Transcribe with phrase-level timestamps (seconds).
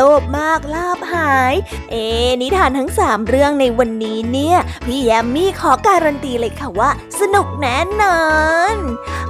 [0.00, 1.54] ลภมากลาบหาย
[1.90, 1.94] เอ
[2.42, 8.20] นิทานทั้งสามเรื่องในวันนี้เนี่ย พี่แยมมี่ขอการันตีเลยค่ะว่า สนุกแน่นอ
[8.74, 8.76] น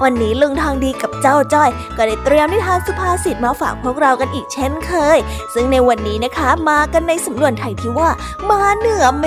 [0.03, 5.19] วันนี้ลุงทองดีกับเจ้าจ้อย ก็ได้เตรียมนิทานสุภาษิตมาฝากพวกเรากันอีกเช่นเคย
[5.55, 8.11] ซึ่งในวันนี้นะคะมากันในสำนวนไทยที่ว่า
[8.51, 9.27] มาเหนือเม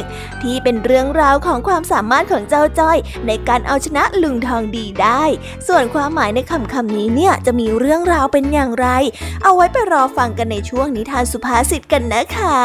[0.00, 0.02] ฆ
[0.42, 5.24] ที่เป็นเรื่องราวของความสามารถของเจ้าจ้อย ในการเอาชนะลุงทองดีได้
[5.68, 8.86] ส่วนความหมายในคำคำนี้เนี่ยจะมีเรื่องราวเป็นอย่างไร
[9.42, 12.58] เอาไว้ไปรอฟังกันในช่วงนิทานสุภาษิตกันนะคะ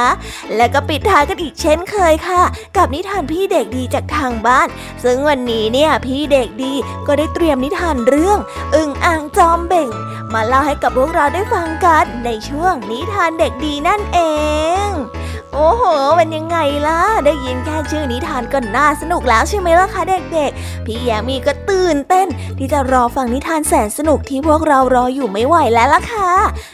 [0.55, 2.41] และก็ปิดท้ายกันอีกเช่นเคยค่ะ
[2.77, 4.67] กับนิทานพี่เด็กดีจากทางบ้าน
[5.03, 6.73] ซึ่งวันนี้เนี่ยพี่เด็กดี
[7.07, 8.39] ก็ได้เตรียมนิทานเรื่อง
[8.75, 9.89] อึ่งอ่างจอมเบ่ง
[10.33, 14.19] มาเล่าให้กับพวกเราได้ฟังกันในช่วงนิทานเด็กดีนั่นเอ
[14.85, 14.89] ง
[15.53, 15.83] โอ้โห
[16.19, 16.57] มันยังไง
[16.87, 20.01] ล่ะ ได้ยินแค่ชื่อนิทานก็น่าสนุกแล้วใช่ไหมล่ะคะ
[20.33, 22.27] เด็กๆ พี่แยมีก็ตื่นเต้น
[22.57, 26.31] ที่จะรอฟังนิทานแสนสนุกที่พวกเรารออยู่ไม่ไหวแล้วล่ะค่ะ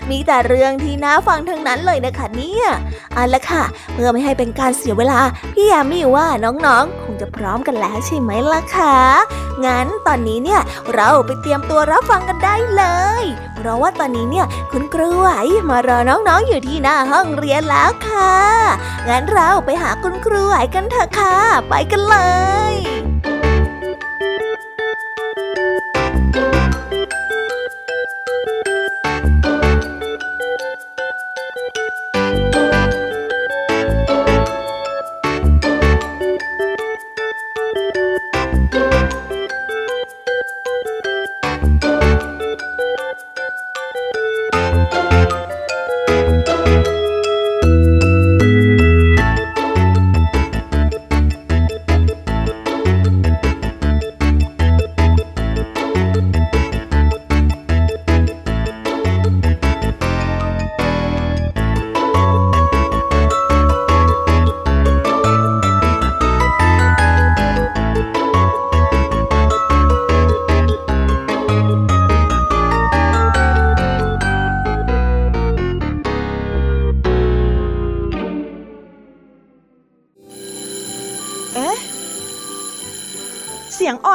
[0.10, 2.66] มีแต่เรื่องที่น่าฟังทั้งนั้นเลยนะคะเนี่ย
[3.14, 3.64] เอาละค่ะ
[3.94, 5.20] เพื่อไม่ให้เป็นการเสียเวลา
[5.54, 8.98] พี่ยมีว่าน้องๆ คงจะพร้อมกันแล้วใช่ไหมล่ะคะ
[9.66, 10.62] งั้นตอนนี้เนี่ย
[10.94, 12.84] เราไปเตรียมตัวรับฟังกันได้เล
[13.24, 13.26] ย
[13.56, 15.30] เพราะว่าตอนนี้เนี่ยคุณครูไหว
[15.70, 18.34] มารอน้องๆอยู่ที่หน้าห้องเรียนแล้วค่ะ
[19.10, 21.36] งั้นเราไปหาคุณครูไหวกันเถอะค่ะ
[21.70, 22.18] ไปกันเล
[22.74, 22.76] ย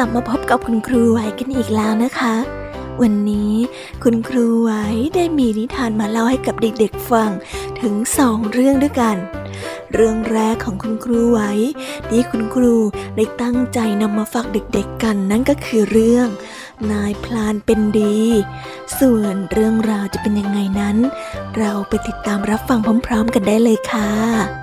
[0.00, 2.34] ลับมาพบกับคุณครูไหวกันอีกแล้วนะคะ
[3.02, 3.52] วันนี้
[4.02, 4.70] คุณครูไหว
[5.14, 7.30] ได้มีนิทานมาเล่าให้กับเด็กๆฟัง
[7.80, 9.16] ถึงสองเรื่องด้วยกัน
[9.94, 11.40] เรื่องแรกของคุณครูไหว
[12.08, 12.74] ที่คุณครู
[13.16, 16.28] ได้ตั้งใจนำมาฝากเด็กๆกันนั่นก็คือเรื่อง
[16.92, 18.20] นายพลานเป็นดี
[18.98, 20.96] ส่วนเรื่องราวจะเป็นยังไงนั้น
[21.56, 24.59] เราไปติดตามรับฟังพร้อม ๆ กันได้เลยค่ะ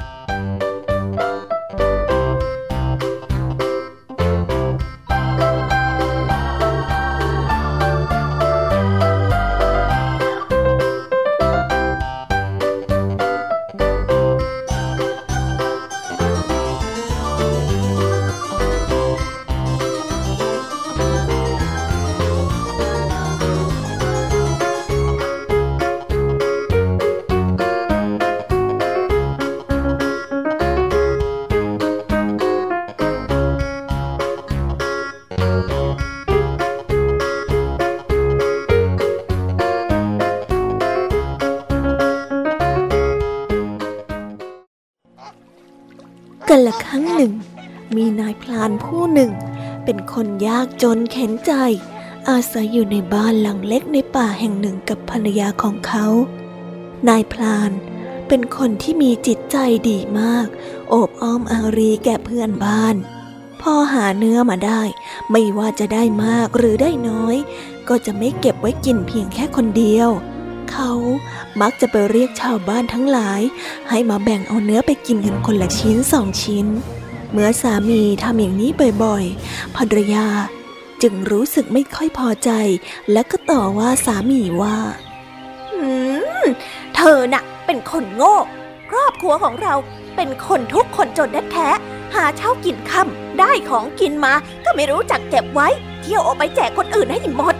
[50.21, 51.53] คนยากจนเข็นใจ
[52.29, 56.05] อาศัยอยู่ในบ้านหลังเล็กในป่าแห่งหนึ่งกับภรรยาของเขา
[57.07, 57.71] นายพลาน
[58.27, 59.57] เป็นคนที่มีจิตใจ
[59.89, 60.47] ดีมาก
[60.89, 62.95] โอบอ้อมอารีแก่เพื่อนบ้าน
[63.61, 64.81] พอหาเนื้อมาได้
[65.31, 67.35] ไม่ว่าจะได้มากหรือได้น้อย
[67.89, 70.09] ก็จะไม่เก็บไว้กินเพียงแค่คนเดียว
[70.71, 70.91] เขา
[71.61, 73.41] มักจะไปเรียกชาวบ้านทั้งหลาย
[73.89, 76.67] ให้มาแบ่งเอาเนื้อไปกินกันคนละชิ้นสองชิ้น
[77.31, 78.71] เมื่อสามีทำอย่างนี้
[79.03, 80.27] บ่อยๆ ภรรยา
[81.01, 82.51] จึงรู้สึกไม่ค่อยพอใจ
[83.11, 84.77] และก็ต่อว่าสามีว่า
[85.73, 85.87] อื
[86.43, 86.45] ม
[86.95, 88.35] เธอน่ะ เป็นคนโง่
[88.89, 89.73] ครอบครัวของเรา
[90.15, 91.69] เป็นคนทุกคนจนแท้
[92.15, 94.33] หาเช้ากินค่ำได้ของกินมา
[94.65, 95.67] ก็ไม่รู้จักเก็บไว้
[96.01, 97.55] เที่ยวออกไปแจกคนอื่นให้หมด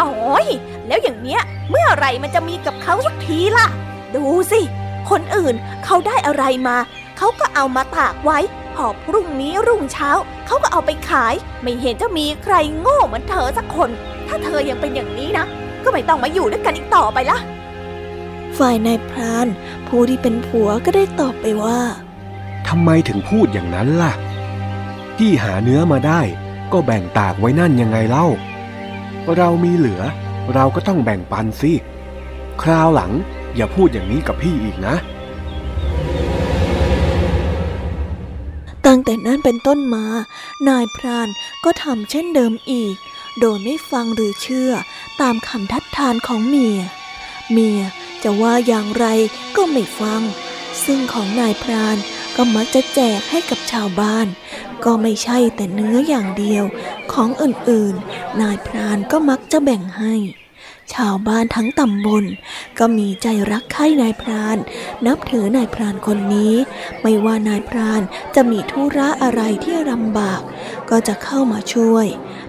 [0.00, 0.44] น้อย
[0.86, 3.66] แล้วอย่างเนี้ย เมื่อไรมันจะมีกับเขาสักทีล่ะ
[4.14, 4.60] ดูสิ
[5.10, 6.76] คนอื่นเขาได้อะไรมา
[7.16, 8.38] เขาก็เอามาตากไว้
[8.78, 10.10] พอพรุ่งนี้รุ่งเช้า
[10.46, 13.90] เขาก็เอาไปขาย ไม่เห็นจะมีใครโง่เหมือนเธอสักคน
[14.28, 15.46] ถ้าเธอยังเป็นอย่างนี้นะ
[15.84, 17.38] ก็ไม่ต้องมาอยู่ด้วยกันอีกต่อไปละ
[18.58, 19.48] ฝ่ายนายพราน
[19.86, 21.78] ผู้ที่เป็นผัวก็ได้ตอบไปว่า
[22.68, 24.12] ทำไมถึงพูดอย่างนั้นล่ะ
[25.18, 26.20] ที่หาเนื้อมาได้
[26.72, 28.26] ก็แบ่งตากไว้นั่นยังไงเล่า
[29.36, 30.02] เรามีเหลือ
[30.54, 31.72] เราก็ต้องแบ่งปันสิ
[32.62, 33.12] คราวหลัง
[33.56, 34.94] อย่าพูดอย่างนี้กับพี่อีกนะ
[39.08, 40.04] แต่นั้นเป็นต้นมา
[40.68, 41.28] นายพราน
[41.64, 42.96] ก็ทำเช่นเดิมอีก
[43.40, 44.72] โดยไม่ฟังหรือเชื่อ
[45.20, 46.78] ตามคำทัดทานของเมีย
[47.52, 47.80] เมีย
[48.22, 49.06] จะว่าอย่างไร
[49.56, 50.22] ก็ไม่ฟัง
[50.84, 51.96] ซึ่งของนายพราน
[52.36, 54.26] ก็มักจะแจกให้กับชาวบ้าน
[54.84, 56.64] ก็ไม่ใช่แต่เนื้ออย่างเดียว
[57.12, 60.14] ของอื่นๆ นายพรานก็มักจะแบ่งให้
[60.94, 62.24] ชาวบ้านทั้งตำบล
[62.78, 64.58] ก็มีใจรักใคร่นายพราน
[65.06, 66.54] นับถือนายพรานคนนี้
[67.02, 68.02] ไม่ว่านายพราน
[68.34, 70.40] จะมีธุระอะไรที่ลำบาก
[70.90, 72.06] ก็จะเข้ามาช่วย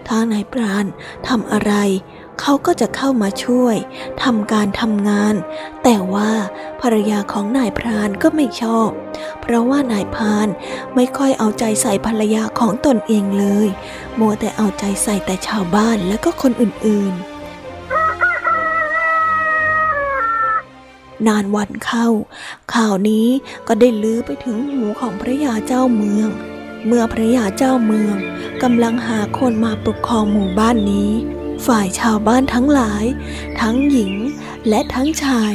[0.07, 0.85] ถ้านายพราน
[1.27, 1.73] ทำอะไร
[2.41, 3.75] เขาก็จะเข้ามาช่วย
[4.23, 5.35] ทำการทำงาน
[5.83, 6.31] แต่ว่า
[6.81, 8.89] ภรรยาของนายพรานก็ไม่ชอบ
[9.41, 10.47] เพราะว่านายพราน
[10.95, 13.67] ไม่ค่อยเอาใจใส่ภรรยาของตนเองเลย
[14.19, 17.28] มัวแต่เอาใจใส่แต่ชาวบ้านและก็คนอื่นๆ
[21.27, 22.07] นานวันเข้า
[22.73, 23.27] ข่าวนี้
[23.67, 26.29] ก็ได้ลือไปถึงหูของพระยาเจ้าเมือง
[26.85, 28.15] เมื่อพระยาเจ้าเมือง
[28.63, 31.11] กำลังหาคนมาปกครองหมู่บ้านนี้
[31.65, 33.05] ฝ่ายชาวบ้านทั้งหลาย
[33.61, 34.13] ทั้งหญิง
[34.69, 35.53] และทั้งชาย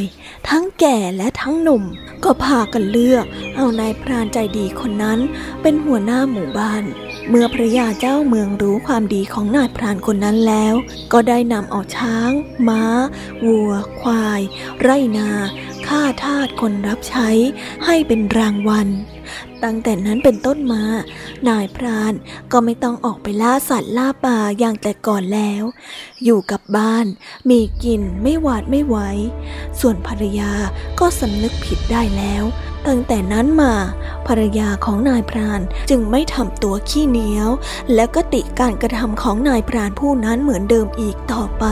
[0.48, 1.82] ทั้งแก่และทั้งหนุ่ม
[2.24, 3.24] ก็พากันเลือก
[3.56, 5.18] เอานายพรานใจดีคนนั้น
[5.62, 6.84] เป็นหัวหน้าหมู่บ้าน
[7.28, 10.74] เมื่อพระยาเจ้าเมืองรู้ความดีของนายพรานคนนั้นแล้ว
[11.12, 12.30] ก็ได้นำเอาช้าง
[12.68, 12.82] ม้า
[13.46, 14.40] วัว ควาย
[14.80, 14.88] ไร
[15.18, 15.30] นา
[15.86, 17.28] ข้าทาสคนรับใช้
[17.86, 18.88] ให้เป็นรางวัล
[19.64, 20.82] ตั้งแต่นั้นเป็นต้นมา
[21.48, 22.14] นายพราน
[22.52, 25.62] ก็ไม่ต้องออกไปล่าสัตว์ล่าป่าอย่างแต่ก่อนแล้ว
[26.24, 27.06] อยู่กับบ้าน
[27.50, 28.96] มีกินไม่หวาดไม่ไหว
[29.80, 30.52] ส่วนภรรยา
[31.00, 32.44] ก็สำนึกผิดได้แล้ว
[32.86, 33.74] ตั้งแต่นั้นมา
[34.26, 35.60] ภรรยาของนายพราน
[35.90, 37.48] จึงไม่ทำตัวขี้เหนียว
[37.94, 41.64] และก็ติการกระทำของนายพรานผู้นั้นเหมือนเดิมอีกต่อไป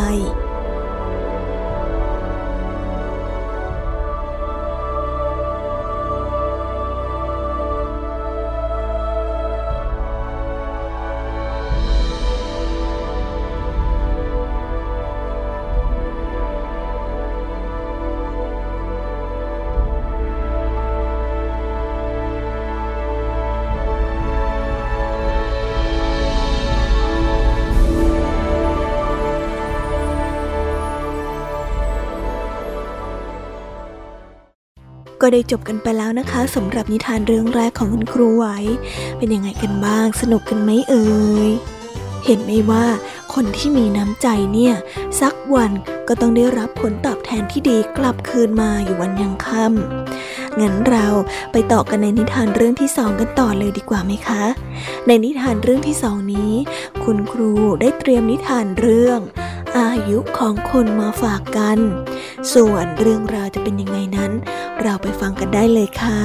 [35.23, 38.47] ก็ได้จบกันไปแล้วนะคะสำหรับนิทานเรื่องแรกของคุณครูไหว
[39.19, 41.07] เป็นยังไงกันบ้าง สนุกกันไหมเอ่
[41.49, 41.51] ย
[42.25, 42.87] เห็นไหมว่า
[43.35, 44.75] คนที่มีน้ำใจเนี่ย
[45.21, 45.73] สักวัน
[46.09, 51.07] ก็ต้องได้รับผลตอบแทนที่ดีกลับคืนมาอยู่วันยังค่ำงั้นเรา
[51.53, 54.45] ไปต่อกันในนิทานเรื่องที่สองกันต่อเลยดีกว่าไหมคะ
[55.07, 56.53] ในนิทานเรื่องที่สองนี้
[57.05, 59.21] คุณครูได้เตรียมนิทานเรื่อง
[59.79, 61.79] อายุของคนมาฝากกัน
[62.55, 64.33] ส่วนเรื่องราวจะเป็นยังไงนั้น
[64.83, 66.21] เราไปฟังกันได้เลยค่ะ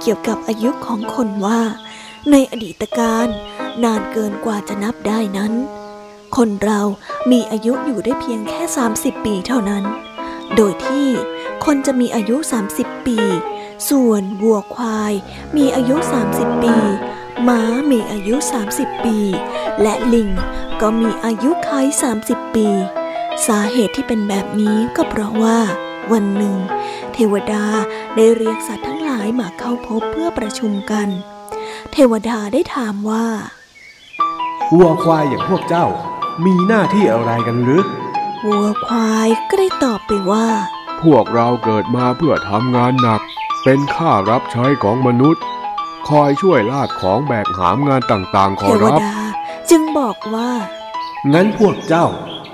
[0.00, 1.60] เกี่ยวกับอายุของคนว่า
[2.30, 3.28] ในอดีตการ
[3.84, 5.52] นานเกินกว่าจะนับได้นั้น
[6.36, 6.80] คนเรา
[7.30, 8.62] มีอายุอยู่ได้เพียงแค่
[8.94, 9.84] 30 ปีเท่านั้น
[10.56, 11.08] โดยที่
[11.64, 12.36] คนจะมีอายุ
[12.72, 13.18] 30 ปี
[13.88, 15.12] ส่วนวัวควาย
[15.56, 15.96] มีอายุ
[16.30, 16.74] 30 ปี
[17.48, 18.34] ม้ามีอายุ
[18.70, 19.18] 30 ปี
[19.82, 20.30] และลิง
[20.80, 21.86] ก็มีอายุคล้าย
[22.22, 22.68] 30 ปี
[23.46, 25.58] สาเหตุที่เป็นแบบนี้ก็เพราะว่า
[26.12, 26.56] วันหนึ่ง
[27.12, 27.64] เทวดา
[28.16, 31.08] ได้เรียกสัตว์ทั้งายมาเข้าพบเพื่อประชุมกัน
[31.92, 33.26] เทวดาได้ถามว่า
[34.74, 35.86] วัวควายอย่างพวกเจ้า
[36.44, 37.84] มีหน้าที่อะไรกันหรือ
[38.46, 40.46] วัวควายก็ได้ตอบไปว่า
[41.02, 43.20] พวกเราเกิดมาเพื่อทำงานหนัก
[43.64, 45.42] เป็นข้ารับใช้ของมนุษย์
[46.08, 49.16] คอยช่วยลากของแบกหามงานต่างๆขเทอวรับดา
[49.70, 50.50] จึงบอกว่า
[51.32, 52.06] งั้นพวกเจ้า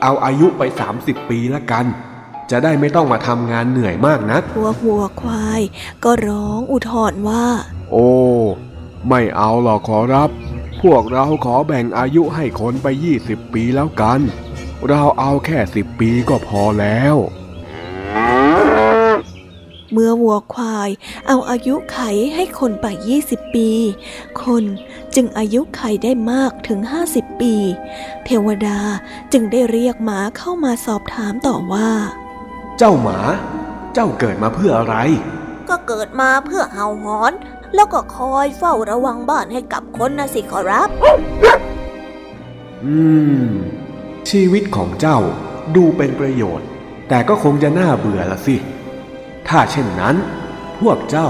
[0.03, 0.63] เอาอายุไป
[0.97, 1.87] 30 ปีละกัน
[2.51, 5.61] จะได้ไม่ต้องมาทำงานเหนื่อยมากนักพวกวัวควาย
[6.05, 7.47] ก็ร้องอุทธรว่า
[7.91, 8.11] โอ้
[9.09, 10.31] ไม่เอาหรอกขอรับ
[10.83, 12.87] พวกเราขอแบ่งอายุให้คนไป
[13.21, 14.21] 20ปีแล้วกัน
[14.89, 17.17] เราเอาแค่10ปีก็พอแล้ว
[19.93, 20.91] เมื่อวัวควาย
[21.27, 21.99] เอาอายุไข
[22.35, 22.87] ให้คนไป
[23.23, 23.71] 20 ปี
[24.43, 24.65] คน
[25.15, 27.55] จึงอายุไขได้มากถึง 50 ปี
[28.25, 28.81] เทวดา
[29.33, 31.91] จึงได้เรียกหมาเข้ามาสอบถามต่อว่า
[32.79, 33.19] เจ้าหมา
[33.95, 34.97] เจ้าเกิดมาเพื่ออะไร
[35.69, 37.33] ก็เกิดมาเพื่อเห่าหอน
[37.75, 40.89] แล้วก็คอยเฝ้าระวังบ้านให้กับคนนะสิขอรับ
[42.85, 42.97] อื
[43.45, 43.49] ม
[44.31, 45.19] ชีวิตของเจ้า
[45.77, 46.67] ดูเป็นประโยชน์
[47.09, 48.57] แต่ก็คงจะน่าเบื่อละสิ
[49.49, 50.17] ถ้าเช่นนั้น
[50.81, 51.29] พวกเจ้า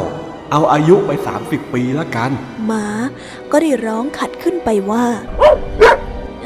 [0.50, 1.10] เอาอายุไป
[1.42, 2.30] 30 ปีละกัน
[2.66, 2.86] หมา
[3.50, 5.06] ก็ได้ร้องขัดขึ้นไปว่า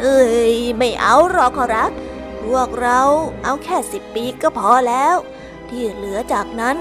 [0.00, 1.90] เอ้ย ไม่เอาหรอกขอรับ
[2.44, 3.00] พวกเรา
[3.44, 5.16] เอาแค่สิบปีก็พอแล้ว
[5.68, 6.76] ที่เหลือจากนั้น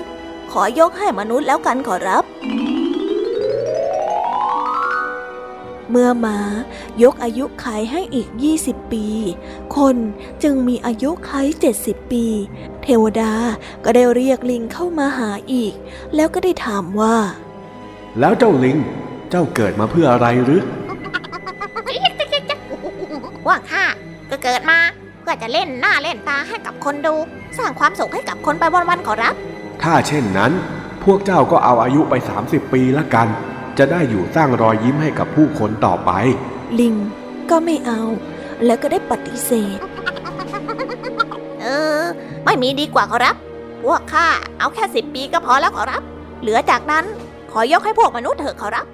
[0.52, 2.24] ขอยกให้มนุษย์แล้วกันขอรับ
[5.90, 6.40] เมื่อหมา
[7.04, 8.30] ยกอายุไขให้อีก
[8.62, 9.06] 20 ปี
[9.78, 9.96] คน
[10.44, 11.32] จึงมีอายุไข
[11.74, 12.26] 70 ปี
[12.84, 13.34] เทวดา
[13.84, 15.74] ก็ได้เรียกลิงเข้ามาหาอีก
[16.16, 17.18] แล้วก็ได้ถามว่า
[18.20, 18.78] แล้วเจ้าลิง
[19.30, 20.64] เจ้าเกิดมาเพื่ออะไรหรือ
[23.48, 23.86] ว่าข้า
[24.30, 27.16] ก็เกิดมาเพื่อจะเล่นหน้าเล่นตาให้กับคนดู
[27.58, 29.36] สร้างความสุขให้กับคนไปวันๆขอรับ
[29.84, 30.52] ถ้าเช่นนั้น
[31.04, 33.28] พวกเจ้าก็เอาอายุไป 30 ปีละกัน
[33.78, 36.12] จะได้อยู่สร้างรอยยิ้มให้กับผู้คนต่อไป
[36.80, 36.96] ลิง
[37.50, 38.02] ก็ไม่เอา
[38.66, 39.80] แล้วก็ได้ปฏิเสธ
[41.62, 41.68] เอ
[42.00, 42.02] อ
[42.46, 43.36] ไม่มีดีกว่าขอรับ
[43.84, 44.28] พวกข้า
[44.60, 46.02] เอาแค่สิบปีก็พอแล้วขอรับ
[46.42, 47.06] เหลือจากนั้น
[47.52, 48.86] ขอยกให้พวกมนุษย์เถอะขอรับ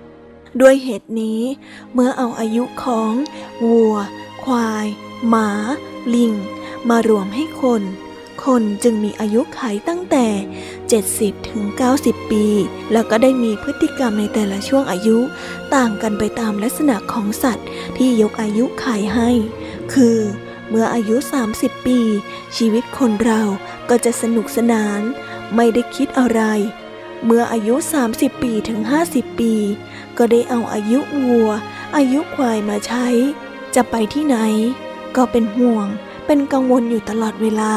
[0.62, 1.42] ด้วยเหตุนี้
[1.94, 3.14] เมื่อเอาอายุของ
[3.64, 3.96] วัว
[4.44, 4.88] ควาย
[5.30, 5.50] หมา
[6.14, 6.34] ลิง
[6.90, 7.84] มารวมให้คน
[8.46, 10.28] คนจึงมีอายุขัยตั้งแต่
[10.88, 11.64] 70 ถึง
[11.98, 12.46] 90 ปี
[12.92, 15.18] แล้วก็ได้มีพฤติกรรมในแต่ละช่วงอายุ
[15.76, 19.30] ต่างกันไปตามลักษณะของสัตว์ที่ยกอายุขัยให้
[19.94, 20.18] คือ
[20.70, 21.16] เมื่ออายุ
[21.52, 22.00] 30 ปี
[22.58, 23.42] ชีวิตคนเรา
[23.90, 25.02] ก็จะสนุกสนาน
[25.56, 26.42] ไม่ได้คิดอะไร
[27.26, 27.76] เมื่ออายุ
[28.10, 29.54] 30 ปีถึง 50 ปี
[30.18, 31.50] ก็ได้เอาอายุวัว
[31.96, 33.08] อายุควายมาใช้
[33.76, 34.38] จะไปที่ไหน
[35.18, 35.88] ก็เป็นห่วง
[36.26, 37.74] เป็นกังวลอยู่ตลอดเวลา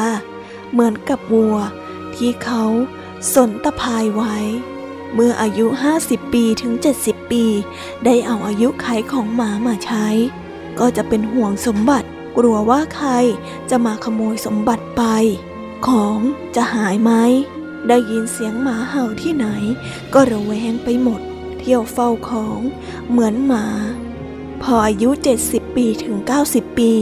[0.71, 1.57] เหมือนกับวัว
[2.15, 2.63] ที่เขา
[3.33, 4.35] สนตะพายไว้
[5.13, 5.65] เมื่ออายุ
[5.99, 6.73] 50 ปีถึง
[7.03, 7.45] 70 ปี
[8.05, 10.07] ได้เอาอายุไขของหมามาใช้
[10.79, 13.09] ก็จะเป็นห่วงสมบัติ กลัวว่าใคร
[13.69, 15.03] จะมาขโมยสมบัติไป
[15.87, 16.19] ของ
[16.55, 17.11] จะหายไหม
[17.87, 19.47] ได้ยินเสียงหมาเห่าที่ไหน
[20.13, 21.21] ก็ระแวงไปหมด
[21.59, 22.59] เที่ยวเฝ้าของ
[23.09, 23.65] เหมือนหมา
[24.61, 25.09] พออายุ
[25.43, 26.15] 70 ปีถึง
[26.47, 26.93] 90 ปี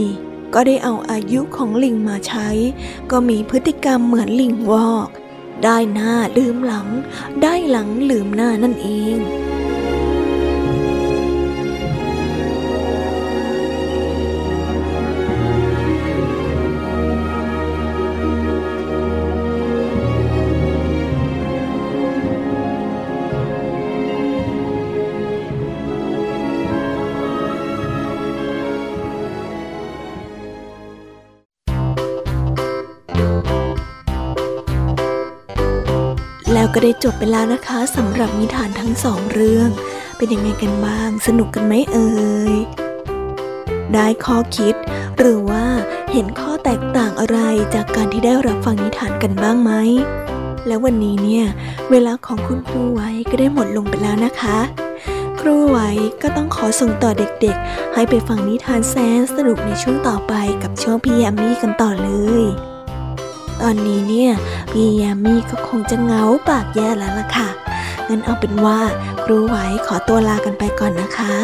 [0.54, 2.48] ก็ได้เอาอายุของลิงมาใช้
[3.10, 5.08] ก็มีพฤติกรรมเหมือนลิงวอก
[5.64, 6.88] ได้หน้าลืมหลัง
[7.42, 9.18] ได้หลังลืมหน้านั่นเอง
[36.74, 39.68] ก็ได้จบไปแล้วนะคะสำหรับนิทานทั้งสองเรื่อง
[40.16, 42.08] เป็นยังไงกันบ้าง สนุกกันไหมเอ่
[42.52, 42.54] ย
[43.94, 44.74] ได้ข้อคิด
[45.18, 45.64] หรือว่า
[46.12, 47.38] เห็นข้อแตกต่างอะไร
[47.74, 49.72] จากการที่ได้รับฟังนิทานกันบ้างไหม
[50.66, 51.46] แล้ววันนี้เนี่ย
[51.90, 54.58] เวลาของคุณครูไว้ก็ได้หมดลงไปแล้วนะคะ
[55.40, 55.90] ครูไว้
[56.22, 62.10] ก็ต้องขอส่งต่อเด็กๆ ให้ไปฟังนิทานแสนสนุกในช่วงต่อไปกับช่วงพี่แยมมี่กันต่อเล
[62.42, 62.44] ย
[63.62, 64.32] ตอนนี้เนี่ย
[64.70, 67.48] พี่ยามีก็คงจะเหงาปากแย่แล้วล่ะค่ะ
[68.08, 68.80] งั้นเอาเป็นว่า
[69.22, 71.34] ครูไหวขอตัวลากันไปก่อนนะคะ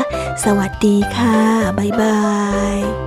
[0.44, 1.38] สวัสดีค่ะ
[1.78, 2.18] บ๊ายบา
[2.76, 3.03] ย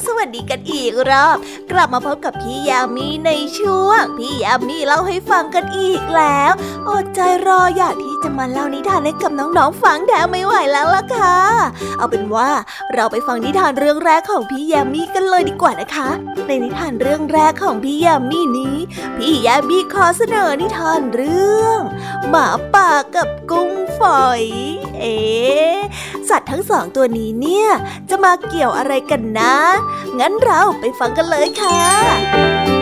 [0.00, 1.36] ๆ สวัสดีกันอีกรอบ
[1.70, 6.52] กลับมาพบกับพี่ยามีในช่วง พี่ยามีเล่าให้ฟังกันอีกแล้ว
[6.88, 11.36] อดใจรออย่าก ที่จะมาเล่านิทานให้กับน้องๆฟังแถมไม่ไหวแล้วล่ะค่ะ
[11.98, 12.50] เอาเป็นว่า
[12.94, 16.08] เราไปฟังนิทานเรื่องแรกของพี่ยามีกันเลยดีกว่านะคะ
[16.46, 18.76] ในนิทานเรื่องแรกของพี่ยามีนี้
[19.16, 21.80] พี่ยามีขอเสนอนิทานเรื่อง
[22.28, 24.42] หมาป่ากับกุ้งฝอย
[25.00, 25.18] เอ๊
[26.28, 27.68] สัตว์ทั้งสองตัวนี้เนี่ย
[28.10, 29.54] จะมาเกี่ยวอะไรกันนะ
[30.18, 32.77] งั้นเราไปฟังกันเลยค่ะ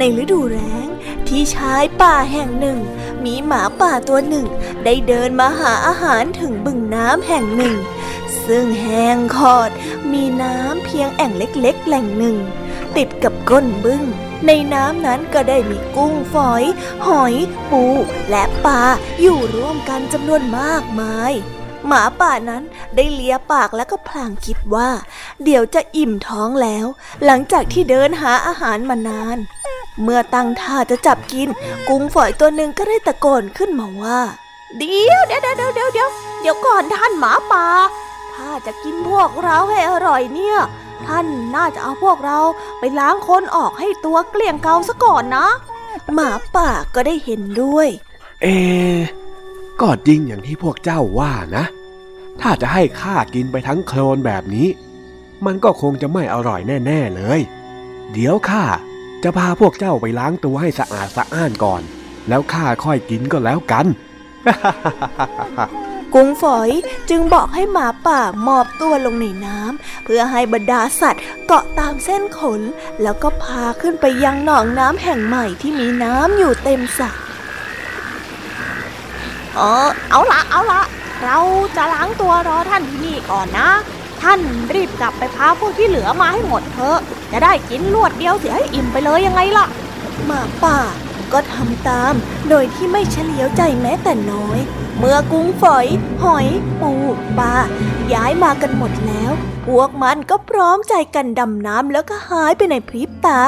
[0.00, 0.88] ในฤดูแล้ง
[1.28, 2.78] ที่ชายป่าแห่งหนึ่ง
[3.24, 4.46] มีหมาป่าตัวหนึ่ง
[4.84, 7.76] ได้เดินมาหาอาหารถึงบึงน้ำแห่งหนึ่ง
[8.46, 9.70] ซึ่งแห้งขอด
[10.12, 12.36] มีน้ำเพียงแอ่งเล็กๆ แหล่งหนึ่ง
[12.96, 14.02] ติดกับก้นบึง
[14.46, 16.64] ในน้ำนั้นก็ได้มีกุ้งฝอย
[17.06, 17.34] หอย
[17.70, 17.84] ปู
[18.30, 18.82] และปลา
[19.20, 21.32] อยู่ร่วมกันจำนวนมากมาย
[21.86, 22.62] หมาป่านั้น
[22.96, 24.90] ได้เลียปากแล้วก็พลางคิดว่า
[25.44, 26.86] เดี๋ยวจะอิ่มท้องแล้ว
[27.24, 29.38] หลังจากที่เดินหาอาหารมานาน
[30.02, 31.48] เมื่อตั้งท่าจะจับกิน
[31.88, 34.20] กุ้งฝอยตัวหนึ่งก็ได้ตะโกนขึ้นมาว่า
[34.78, 36.08] เดี๋ยวเดี๋ยวเดี๋ยวเดี๋ยวเดี๋ยว
[36.40, 37.66] เดี๋ยวก่อนท่านหมาป่า
[38.34, 40.58] ถ้าจะกินพวกเราให้อร่อยเนี่ย
[41.06, 42.38] ท่านน่าจะเอาพวกเรา
[42.78, 45.46] ไปล้างคนออกให้ตัวเกลี้ยงเกาซะก่อนนะ
[46.14, 47.88] หมาป่าก็ได้เห็นด้วย
[48.42, 48.46] เอ
[49.80, 51.64] ก็จริงอย่างที่พวกเจ้าว่านะ
[52.40, 54.68] ถ้าจะให้ข้ากินไปทั้งโคลนแบบนี้
[55.46, 57.40] มันก็คงจะไม่อร่อยแน่ ๆเลย
[58.12, 58.64] เดี๋ยวข้า
[59.24, 61.82] จะพาพวกเจ้าไปล้างตัวให้สะอาดสะอ้านก่อน
[62.28, 63.86] แล้วข้าค่อยกินก็แล้วกัน
[66.14, 66.70] กุ้งฝอย
[67.10, 72.60] จึงบอกให้หมาป่าหมอบตัวลงในน้ำเพื่อให้บรรดาสัตว์เกาะตามเส้นขน
[73.02, 77.10] แล้วก็พาขึ้นไปยังหนองน้ำแห่งใหม่ที่มีน้ำอยู่เต็มสระ
[79.56, 80.82] เออเอาละเอาละ
[81.22, 81.38] เรา
[81.76, 83.68] จะล้างตัวรอท่านที่นี่ก่อนนะ
[84.22, 84.40] ท่าน
[84.74, 86.98] รีบกลับไปพาพวกที่เหลือมาให้หมดเถอะ
[87.32, 89.66] จะได้กินลวดเดียวเสียให้อิ่มไปเลยยังไงล่ะ
[90.26, 90.78] หมาป่า
[91.32, 92.14] ก็ทำตาม
[92.48, 94.58] โดยที่ไม่เฉลียวใจแม้แต่น้อย
[94.98, 95.86] เมื่อกุ้งฝอย
[96.22, 96.46] หอย
[96.80, 96.92] ปู
[97.38, 97.54] ปลา
[98.12, 99.32] ย้ายมากันหมดแล้ว
[99.66, 103.40] พวกมันก็พร้อมใจกันดำน้ำแล้วก็หายไปในพริบตา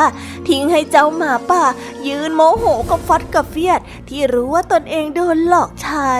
[0.49, 1.63] ทิ้งให้เจ้าหมาป่า
[2.07, 6.15] ยืนโมโหกับฟัดกับเฟียด ที่รู้ว่าตนเองโดนหลอกใช้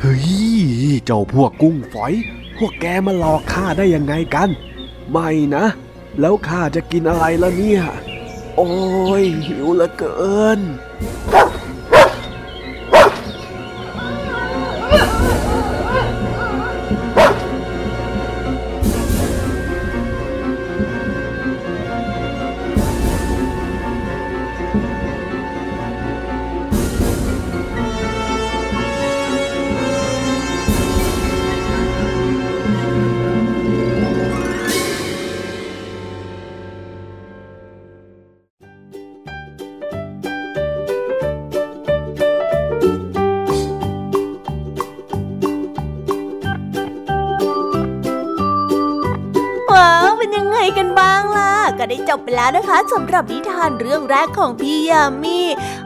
[0.00, 0.26] เฮ้ย
[1.04, 4.48] เจ้าพวกกุ้งฝอยพ วกแกมาหลอกข้าได้ยังไงกัน
[5.10, 5.64] ไม่นะ
[6.20, 7.82] แล้วข้าจะกินอะไรล่ะเนี่ย
[8.56, 8.72] โอ้
[9.22, 10.60] ยหิวเหลือเกิน
[52.12, 55.40] จบไปแล้วนะคะสำหรับนิทานเรื่องแรกของพี่ยามี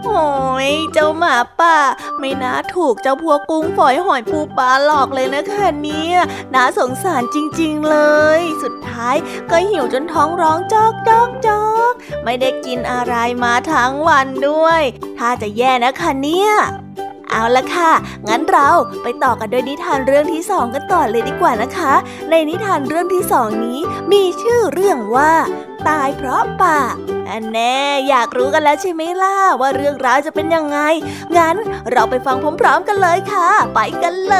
[0.04, 0.24] โอ้
[0.68, 1.76] ยเจ้าหมาป่า
[2.18, 6.16] ไม่น่าถูกเจ้าพวกกุ้งฝอยหอยปูปลาหลอกเลยนะคะเนี่ย
[6.54, 7.98] น่าสงสารจริง ๆเล
[8.38, 9.16] ย สุดท้าย
[9.50, 11.92] ก็หิวจนท้องร้องจอกจอกจอก
[12.24, 14.82] ไม่ได้กินอะไรมาทั้งวันด้วย
[15.18, 16.52] ถ้าจะแย่นะคะเนี่ย
[17.30, 17.92] เอาละค่ะ
[18.28, 18.68] งั้นเรา
[19.02, 21.94] ไปต่อกันด้วยนิทานเรื่องที่สองกันต่อเลยดีกว่านะคะ
[22.30, 23.80] ในนิทานเรื่องที่สองนี้
[24.12, 25.32] มีชื่อเรื่องว่า
[25.88, 26.80] ตายเพราะป่า
[27.30, 27.76] อันแน่
[28.08, 30.78] อยากรู้กันแล้วใช่ไหมล่ะว่าเรื่องราวจะเป็นยังไง
[31.36, 31.56] งั้น
[31.92, 34.36] เราไปฟังพร้อมๆกันเลยค่ะ ไปกันเล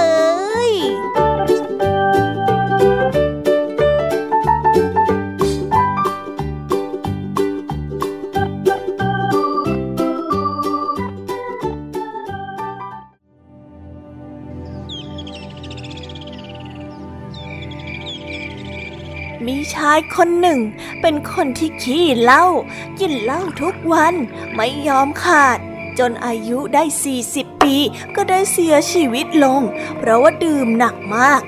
[0.66, 20.61] ยายคนหนึ่ง
[21.01, 22.44] เป็นคนที่ขี้เหล้า
[22.99, 24.14] กินเหล้าทุกวัน
[24.55, 25.59] ไม่ยอมขาด
[25.99, 26.83] จนอายุได้
[27.22, 27.77] 40 ปี
[28.16, 29.61] ก็ได้เสียชีวิตลง
[29.99, 31.42] เพราะว่าดื่มหนักมาก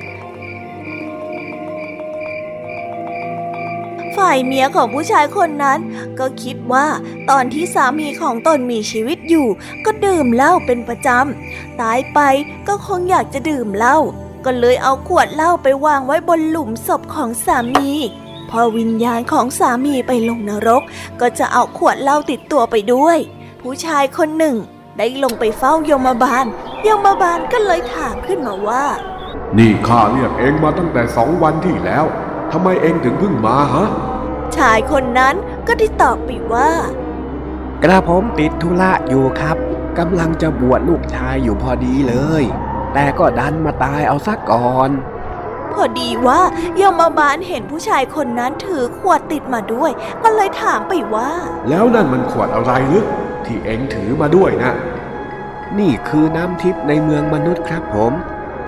[4.17, 5.79] ฝ่ายเมียของผู้ชายคนนั้น
[6.19, 6.87] ก็คิดว่า
[7.31, 9.49] ตอนที่สามีของตนมีชีวิตอยู่
[9.85, 12.21] ก็ดื่มเหล้าเป็นประจำตายไป
[12.69, 13.99] ก็คงอยากจะดื่มเหล้า
[14.45, 17.91] ก็เลยเอาขวดเหล้าไปวางไว้บนหลุมศพของสามี
[18.51, 20.83] พอวิญญาณของสามีไปลงนรก
[21.21, 23.19] ก็จะเอาขวดเหล้าติดตัวไปด้วย
[23.61, 24.57] ผู้ชายคนหนึ่ง
[24.99, 26.47] ได้ลงไปเฝ้ายมบาล
[26.87, 28.85] ยมบาลก็เลยถามขึ้นมาว่า
[29.59, 32.05] นี่ข้าเรียกเองมาตั้งแต่สองวันที่แล้ว
[32.53, 33.89] ทำไมเองถึงเพิ่งมาฮะ
[34.57, 35.35] ชายคนนั้น
[35.67, 36.71] ก็ได้ตอบไปว่า
[37.83, 39.57] กระผมติดธุระอยู่ครับ
[39.99, 42.45] กำลังจะบวชลูกชายอยู่พอดีเลย
[42.95, 44.91] แต่ก็ดันมาตายเอาซะก่อน
[45.73, 46.41] พอดีว่า
[46.81, 49.91] ยมบาลเห็นผู้ชายคนนั้นถือขวดติดมาด้วย
[50.23, 51.31] ก็เลยถามไปว่า
[51.69, 53.05] แล้วนั่นมันขวดอะไรหรือ
[53.45, 54.73] ที่เองถือมาด้วยนะ
[55.79, 58.13] นี่คือน้ำทิพย์ในเมืองมนุษย์ครับผม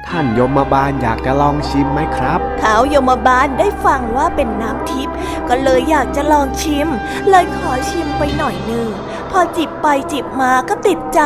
[0.09, 5.15] ท่านยมบาลอยากจะลองชิมไหมครับเขายมบาลได้ฟังว่าเป็นน้ำทิพย์
[5.49, 6.89] ก็เลยอยากจะลองชิม
[7.31, 8.89] เลยขอชิมไปหน่อยหนึ่ง
[9.31, 11.21] พอจิบไปจิบมาก็ติดใจ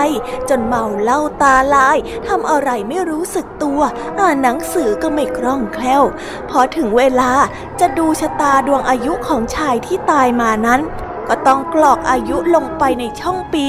[0.49, 3.81] จนเมาเหล้าตาลายทำอะไรไม่รู้สึกตัว
[4.21, 6.05] อ่านหนังสือก็ไม่คล่องแคล่ว
[6.51, 7.31] พอถึงเวลา
[7.81, 10.81] จะดูชะตาดวงอายุของชายที่ตายมานั้น
[11.29, 13.67] ก็ต้องกรอกอายุลงไปในช่องปี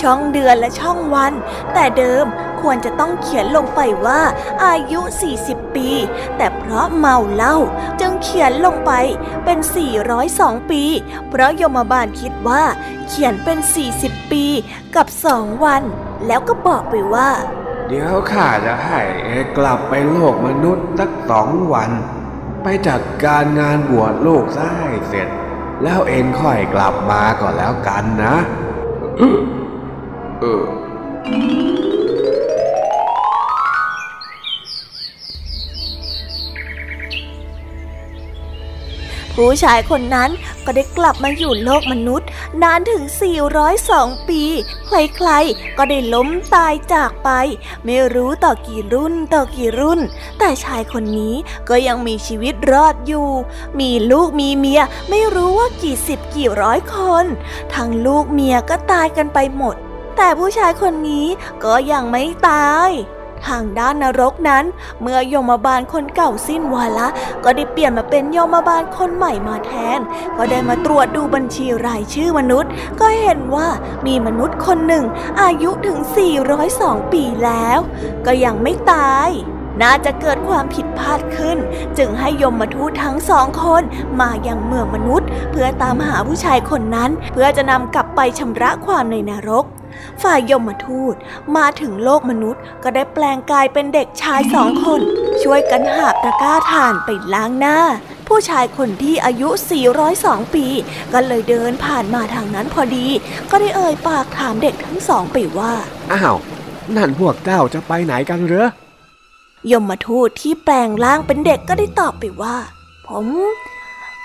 [0.00, 1.32] ช่องเดือนและช่องวัน
[1.74, 2.24] แต่เดิม
[2.60, 4.20] ควรจะต้องเขียนลงไปว่า
[4.64, 5.00] อายุ
[5.38, 5.88] 40 ปี
[6.36, 7.56] แต่เพราะเมาเหล้า
[8.00, 8.92] จึงเขียนลงไป
[9.44, 9.58] เป็น
[10.14, 10.82] 402 ปี
[11.28, 12.62] เพราะยมบาลคิดว่า
[13.08, 13.58] เขียนเป็น
[13.94, 14.44] 40 ปี
[14.96, 15.82] กับสองวัน
[16.26, 17.30] แล้วก็บอกไปว่า
[17.88, 21.90] เดี๋ยวข้าจะให้เอกลับไปโลกมนุษย์สักสองวัน
[22.62, 25.28] ไปจัดการงานบวชลูกซะให้เสร็จ
[25.82, 28.36] แล้วเองค่อยกลับมาก่อนแล้วกันนะ
[30.40, 30.64] เออ
[39.36, 40.30] ผู้ชายคนนั้น
[40.64, 42.28] ก็ได้กลับมาอยู่โลกมนุษย์
[42.62, 43.02] นานถึง
[43.66, 44.42] 402 ปี
[44.86, 47.30] ใครๆ ก็ได้ล้มตายจากไป
[47.84, 50.00] ไม่รู้ต่อกี่รุ่นต่อกี่รุ่น
[50.38, 51.34] แต่ชายคนนี้
[51.68, 53.28] ก็ยังมีชีวิตรอดอยู่
[53.80, 57.26] มีลูกมีเมียไม่รู้ว่ากี่สิบกี่ร้อยคน
[57.74, 59.76] ทั้งลูกเมียก็ตายกันไปหมด
[60.16, 61.26] แต่ผู้ชายคนนี้
[61.64, 62.90] ก็ยังไม่ตาย
[63.46, 64.64] ทางด้านนรกนั้น
[65.02, 67.08] เมื่อยมบาลคนเก่าสิ้นวาระ
[67.44, 70.00] ก็ได้เปลี่ยนมาเป็นยมบาลคนใหม่มาแทน
[70.36, 72.70] ก็ได้มาตรวจดูบัญชีรายชื่อมนุษย์
[73.00, 73.68] ก็เห็นว่า
[74.06, 75.04] มีมนุษย์คนหนึ่ง
[75.42, 75.98] อายุถึง
[76.56, 77.78] 402 ปีแล้ว
[78.26, 79.30] ก็ยังไม่ตาย
[79.82, 81.58] น่าจะเกิดความผิดพลาดขึ้น
[81.98, 83.82] จึงให้ยมมาทูตทั้งสองคน
[84.20, 89.64] มายังเมืองมนุษย์ เพื่อตามหาผู้ชายคนนั้น เพื่อจะนำกลับไปชำระความในนรก
[90.22, 91.14] ฝ่ายยมทูต
[91.56, 95.00] มาถึงโลกมนุษย์ก็ได้แปลงกายเป็นเด็กชายสองคน
[95.42, 97.78] ช่วยกันหาบตะกร้าถ่านไปล้างหน้า
[98.28, 99.48] ผู้ชายคนที่อายุ
[100.02, 100.66] 402 ปี
[101.12, 103.06] ก็เลยเดินผ่านมาทางนั้นพอดี
[103.50, 105.72] ก็ได้เอ่ยปากถามเด็กทั้งสองไปว่า
[106.12, 106.36] อ้าว
[106.96, 108.68] นั่นพวกเจ้าจะไปไหนกันเหรอ
[109.72, 112.56] ยมทูตที่แปลงร่างเป็นเด็กก็ได้ตอบไปว่า
[113.08, 113.26] ผม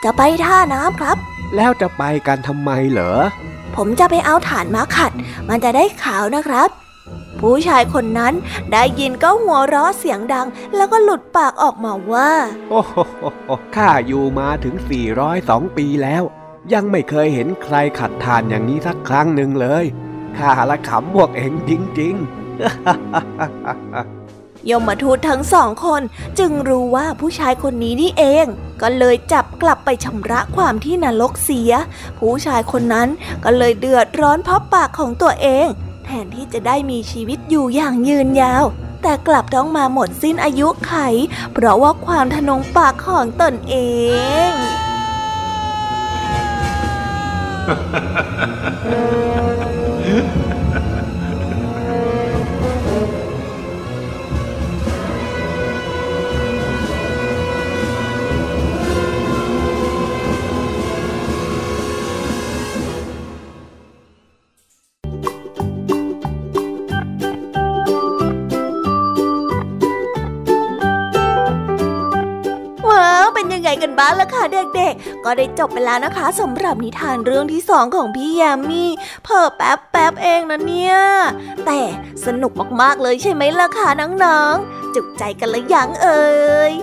[0.04, 1.18] จะไปท่าน้ำครับ
[1.56, 3.14] แล้วจะไปกันทำไมเหรอ
[3.76, 5.12] ผมจะไปเอาถ่านมาขัด
[5.50, 6.70] มันจะได้ขาวนะครับ
[7.40, 8.34] ผู้ชายคนนั้น
[8.72, 12.32] ได้ยินก็หัวเราะเสียงดัง แล้วก็หลุดปากออกมาว่า
[12.70, 12.96] โอ้โห
[13.76, 14.76] ข้าอยู่มาถึง
[15.26, 16.24] 402 ปีแล้ว
[16.74, 19.86] ยังไม่เคยเห็นใครขัดทานอย่างนี้สักครั้งหนึ่งเลย
[20.38, 22.26] ข้าละขำพวกเองจริง ๆ
[24.70, 26.02] ยมทูตทั้งสองคน
[26.40, 28.46] จึงรู้ว่าผู้ชายคนนี้นี่เอง
[28.82, 31.72] ก็เลยจับกลับไปชำระความที่นรกเสีย
[32.18, 33.10] ผู้ชายคนนั้น
[33.44, 35.68] ก็เลยเดือดร้อนเพราะปากของตัวเอง
[36.06, 38.66] แทนที่จะได้มีชีวิตอยู่อย่างยืนยาว
[39.02, 40.94] แต่กลับต้องมาหมดสิ้นอายุไข
[41.54, 43.76] เพราะว่าความทนงปากของตนเอ
[44.50, 44.52] ง
[50.08, 50.51] ว้
[73.82, 78.84] กันบ้างล่ะคะเด็กๆ ก็ได้จบไปแล้วนะคะสำหรับนิทานเรื่องที่สองของพี่ยามี
[79.26, 80.96] เพิ่แป๊บแป๊บเองนะเนี่ย
[81.66, 81.80] แต่
[82.26, 83.90] สนุกมากๆเลยใช่ไหมล่ะคะ
[84.24, 86.32] น้องๆ จุใจกันละยังเอ่
[86.72, 86.74] ย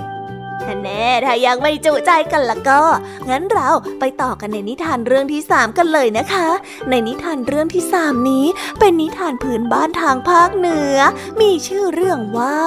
[0.82, 2.82] แน่ถ้ายังไม่จุใจกันละก็
[3.28, 3.68] งั้นเรา
[4.00, 6.48] ไปต่อกันในนิทานเรื่องที่สามกันเลยนะคะ
[6.90, 8.46] ในนิทานเรื่องที่สามนี้
[8.78, 10.98] เป็นนิทานพื้นบ้านทางภาคเหนือ
[11.40, 12.60] มีชื่อเรื่องว่า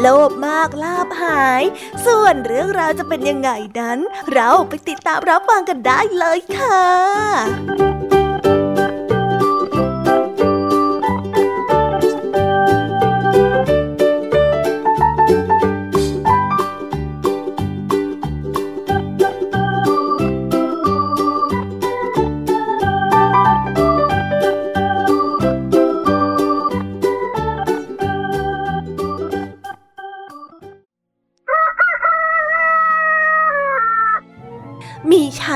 [0.00, 1.62] โลภมากลาบหาย
[2.06, 3.98] ส่วนเรื่องราวจะเป็นยังไงนั้น
[4.32, 8.21] เราไปติดตามรับฟังกันได้เลยค่ะ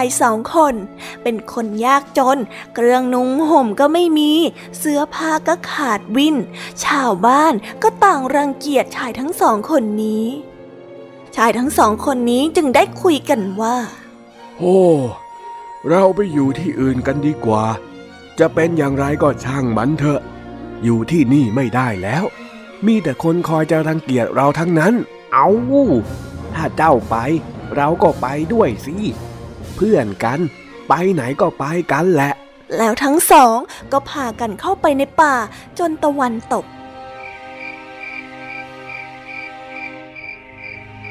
[0.07, 0.75] ายสองคน
[1.23, 2.38] เป็นคนยากจน
[2.75, 4.33] เครื่องนุ่งห่มก็ไม่มี
[4.79, 6.37] เสื้อผ้าก็ขาดวิน
[6.85, 10.27] ชาวบ้านก็ต่างรังเกียจชายทั้งสองคนนี้
[11.37, 13.77] ชายทั้งสองคนนี้จึงได้คุยกันว่า
[14.59, 14.81] โอ้
[15.88, 17.64] เราไปอยู่ที่อื่นกันดีกว่า
[18.38, 20.21] จะเป็นอย่างไรก็ช่างมันเถอะ
[20.85, 22.25] อยู่ที่นี่ไม่ได้แล้ว
[22.87, 24.95] มีแต่คนคอยจะรังเกียจเราทั้งนั้น
[25.33, 25.49] เอา
[26.55, 27.16] ถ้าเจ้าไป
[27.77, 28.97] เราก็ไปด้วยสิ
[29.76, 30.40] เพื่อนกัน
[30.88, 32.32] ไปไหนก็ไปกันแหละ
[32.76, 33.56] แล้วทั้งสอง
[33.92, 35.34] ก็พากันเข้าไปในป่า
[35.78, 36.64] จนตะวันตก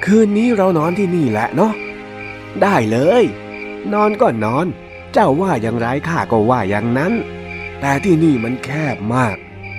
[0.05, 1.73] คืนนี้เรานอนที่นี่แหละเนาะ
[2.61, 3.23] ได้เลย
[3.93, 4.65] นอนก็นอน
[5.13, 7.13] เจ้าว่าอย่างไรข้าก็ว่าอย่างนั้น
[7.81, 9.35] แต่ที่นี่มันแคบมาก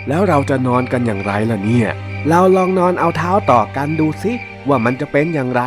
[0.09, 1.89] แล้วเราจะนอนกันอย่างไรล่ะเนี่ย
[2.29, 4.33] เราลองนอนเอาเท้าต่อกันดูสิ
[4.69, 5.63] ว่ามันจะเป็นอย่างไร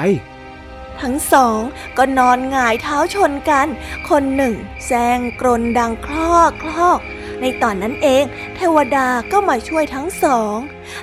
[1.01, 1.59] ทั้งสอง
[1.97, 3.67] ก็นอนหงายเท้าชนกัน
[4.09, 6.99] คนหนึ่งแซงกรนดังคลอกคลอก
[7.41, 8.23] ในตอนนั้นเอง
[8.55, 10.57] เทวดาก็มาช่วยทั้งสอง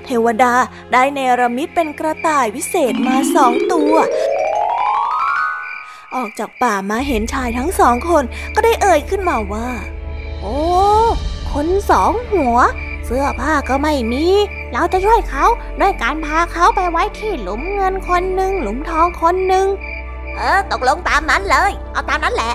[0.04, 0.52] เทวดา
[0.92, 3.94] ได้เนรมิตเป็นกระต่ายวิเศษมาสองตัว
[6.14, 9.68] ออกจากป่ามาเห็นชายทั้งสองคนก็ได้เอ่ยขึ้นมาว่า
[10.40, 10.58] โอ้
[11.52, 12.58] คนสองหัว
[13.06, 14.24] เสื้อผ้าก็ไม่มี
[14.72, 15.46] เราจะช่วยเขา
[15.80, 19.66] ด้วยการพาเขาไปไว้ที่หลุมเงินคนหนึ่งหลุมทองคนหนึ่ง
[20.36, 22.54] เออ ตกลงตามนั้นเลย เอาตามนั้นแหละ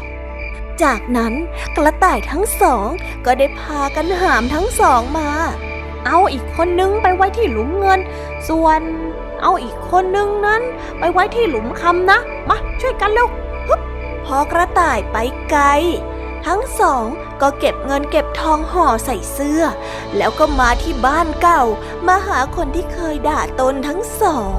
[0.84, 1.34] จากนั้น
[1.76, 2.88] กระต่ายทั้งสอง
[3.26, 5.30] ก็ได้พากันหามทั้งสองมา
[6.06, 8.00] เอาอีกคนนึงไปไว้ที่หลุมเงิน
[8.48, 8.82] ส่วน
[9.41, 10.62] เอาอีกคนนึงนั้น
[11.00, 13.28] ไปไว้ที่หลุมคำนะ มาช่วยกันเร็ว
[14.26, 15.17] พอกระต่ายไป
[15.50, 15.65] ไกล
[16.46, 17.06] ทั้งสอง
[17.41, 19.63] ก็เก็บเงินเก็บทองห่อใส่เสื้อ
[20.17, 21.63] แล้วก็มาที่บ้านเก่า
[22.08, 24.58] มาหาคนที่เคยด่าตนทั้งสอง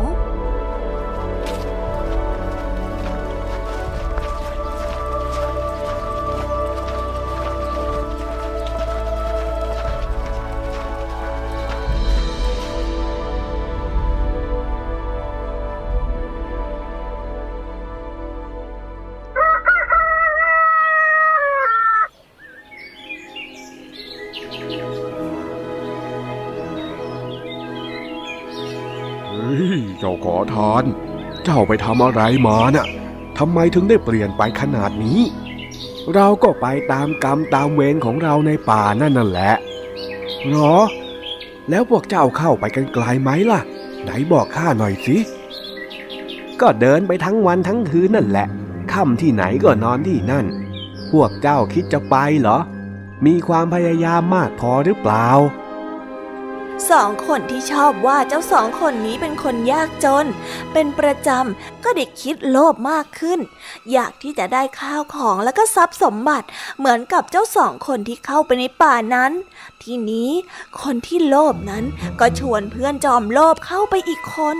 [31.53, 32.87] จ้าไปทำอะไรมานะ่ะ
[33.39, 35.21] ทำไมถึงได้เปลี่ยนไปขนาดนี้
[36.15, 39.53] เราก็ไปตามกรรมตามเวรของเราในป่านั่นนั่นแหละ
[40.49, 40.75] หรอ
[41.71, 43.61] แล้วพวกเจ้าเข้าไปกันไกลไหมล่ะ
[44.03, 45.17] ไหนบอกข้าหน่อยสิ
[46.61, 48.47] ก็เดินไปทั้งวันทั้งคืนนั่นแหละ
[48.93, 50.47] ค่ำที่ไหนก็นอนที่นั่น
[51.13, 52.59] พวกเจ้าคิดจะไปเหรอ
[53.27, 55.27] มีความพยายามมากพอหรือเปล่า
[56.91, 60.27] สองคนที่ชอบว่าเจ้าสองคนนี้เป็นคนยากจน
[60.73, 63.41] เป็นประจำก็เด็กคิดโลภมากขึ้น
[63.93, 66.47] อยากที่จะได้ข้าวของแล้วก็ทรัพย์สมบัติ
[66.79, 69.33] เหมือนกับเจ้าสองคนที่เข้าไปในป่านั้น
[69.83, 70.31] ทีนี้
[70.83, 71.85] คนที่โลภนั้น
[72.21, 74.57] ก็ชวนเพื่อนจอมโลภเข้าไปอีกคน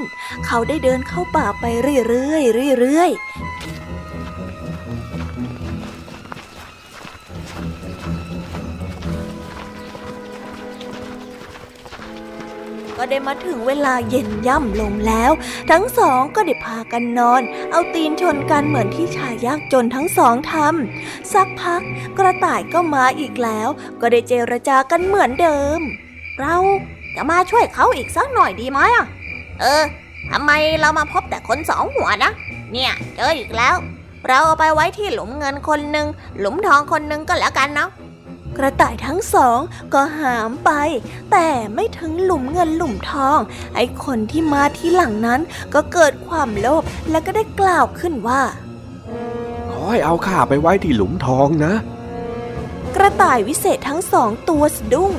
[0.47, 1.65] เขาได้เดินเข้าป่าไป
[2.09, 3.11] เรื่อยๆเรื่อย
[13.05, 15.33] ก็ได้มาถึงเวลาเย็นย่ำลงแล้ว
[15.71, 21.83] ทั้งสองก็ได้พากันนอน เอาตีนชนกันเหมือนที่ชายยากจนทั้งสองทำสักพัก
[22.19, 23.69] กระต่ายก็มาอีกแล้ว
[24.01, 25.81] ก็ได้เจรจากันเหมือนเดิม
[26.41, 26.57] เรา
[27.17, 29.07] จะมาช่วยเขาอีกสักหน่อยดีไหมอะ
[29.61, 29.85] เออ
[30.31, 30.51] ทำไม
[30.81, 32.33] เรามาพบแต่คนสองหัวนะ
[32.73, 33.75] เนี่ยเจออีกแล้ว
[34.29, 36.07] เราเอาไปไว้ที่หลุมเงินคนหนึ่ง
[36.39, 37.91] หลุมทองคนหนึ่งก็แล้วกันเนาะ
[38.59, 39.59] กระต่ายทั้งสอง
[39.95, 40.71] ก็หามไป
[41.31, 43.39] แต่ไม่ถึงหลุมเงินหลุมทอง
[43.75, 45.41] ไอ้คนที่มาที่หลังนั้น
[45.75, 48.43] ก็เกิดความโลภและก็ได้กล่าวขึ้นว่า
[49.71, 51.75] ขอให้เอาข้าไปไว้ที่หลุมทองนะ
[52.97, 55.13] กระต่ายวิเศษทั้งสองตัวสะดุ้ง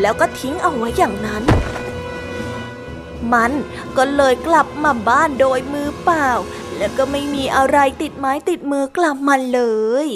[0.00, 1.42] แล้วก็ทิ้งเอาไว้อย่างนั้น
[3.32, 3.52] มัน
[3.96, 6.30] ก็เลยกลับมาบ้านโดยมือเปล่า
[6.76, 9.60] แล้วก็ไม่มีอะไรติดไม้ติดมือกลับมาเล
[10.06, 10.08] ย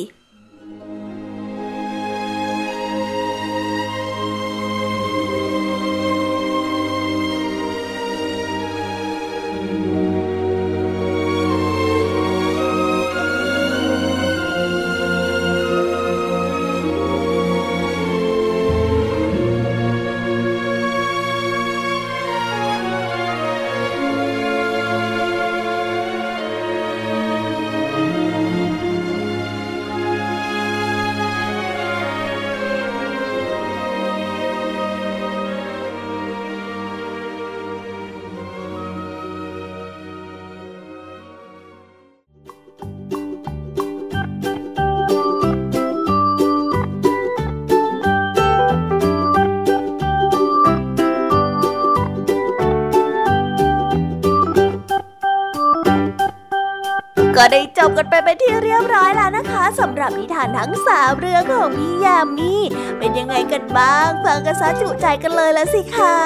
[57.43, 62.53] ก็ได้จบกันไปไปที่เรียบร้อยแล้วนะคะสำหรับนิทานทั้งสามเรื่องของพี่ยามี
[62.99, 66.17] เป็นยังไงกันบ้างฟังกันซะจุใจกันเลยแล้วสิคะ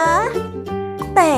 [1.17, 1.33] แต่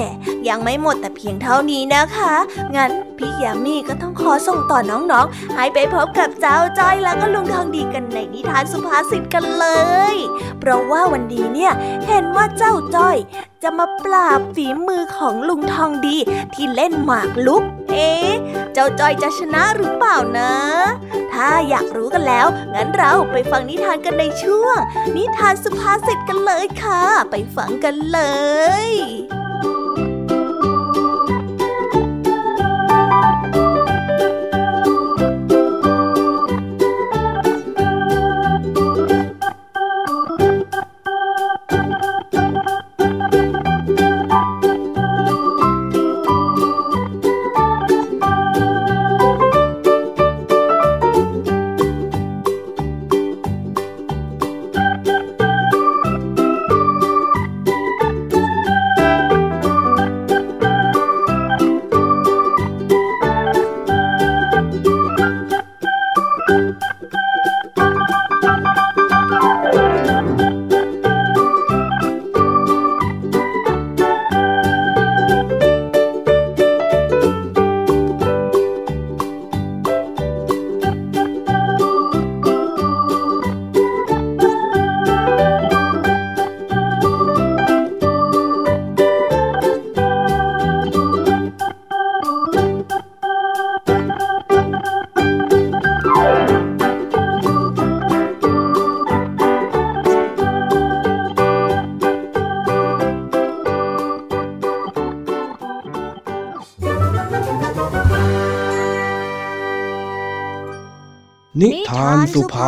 [0.48, 2.34] ยังไม่หมดแต่เพียงเท่านี้นะคะ
[2.76, 9.66] งั้นพี่ยามีก็ต้องขอส่งต่อน้องๆ ให้ไปพบกับเจ้าจ้อยแล้วก็ลุงทองดีกันในนิทานสุภาษิตกันเล
[10.14, 10.16] ย
[10.58, 11.72] เพราะว่าวันนี้เนี่ย
[12.06, 13.16] เห็นว่าเจ้าจ้อย
[13.62, 16.16] จะมาปราบฝีมือของลุงทองดี
[16.54, 17.64] ที่เล่นหมากลุก
[17.96, 18.12] เอ๊
[18.74, 20.52] เจ้าจอยจะชนะหรือเปล่านะ
[21.32, 24.78] ถ้าอยากรู้กันแล้ว งั้นเราไปฟังนิทานกันในช่วง
[25.16, 28.20] นิทานสุภาษิตกันเลยค่ะ ไปฟังกันเล
[28.84, 28.86] ย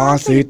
[0.08, 0.46] สุภาษิต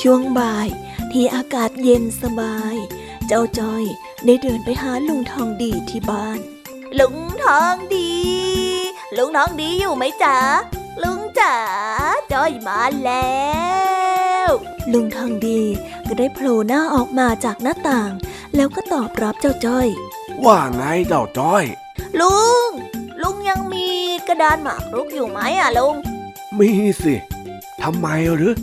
[0.00, 0.68] ช่วงบ่าย
[1.12, 2.76] ที่อากาศเย็นสบาย
[3.26, 3.84] เจ้าจอย
[4.24, 6.40] ได้เดินไปหาลุงทองดีที่บ้าน
[7.00, 8.12] ลุงทองดี
[9.16, 10.38] ลุงทองดีอยู่ไหมจ๊ะ
[11.02, 11.54] ลุงจ๋า
[12.32, 13.36] จอยมาแล้
[13.66, 13.67] ว
[14.92, 15.60] ลุงทองดี
[16.08, 18.12] ก็ได้โผล่หน้าออกมาจากหน้าต่าง
[18.56, 19.88] แล้วก็ตอบรับเจ้าจ้อย
[20.44, 21.64] ว่าไงเจ้าจ้อย
[22.20, 22.70] ลุง
[23.22, 23.86] ลุงยังมี
[24.28, 25.94] กระดานหมากรุกอยู่ไหมอะลุง
[26.58, 26.70] มี
[27.02, 27.14] สิ
[27.82, 28.54] ทำไมหรือ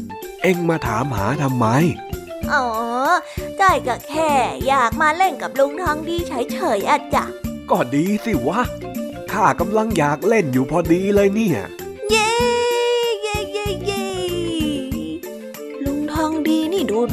[0.42, 1.68] เอ็งมาถามหาทำไม
[2.54, 2.66] อ๋อ
[3.60, 4.32] จ้อยก็แค่
[4.68, 7.26] อยากมาเล่นกับลุงทองดีเฉยๆอะจ้ะ
[7.70, 8.62] ก็ดีสิวะ
[9.32, 11.60] ข้ากำลังอยากเล่นอยู่พอดีเลยเนี่ย
[12.10, 12.55] เย้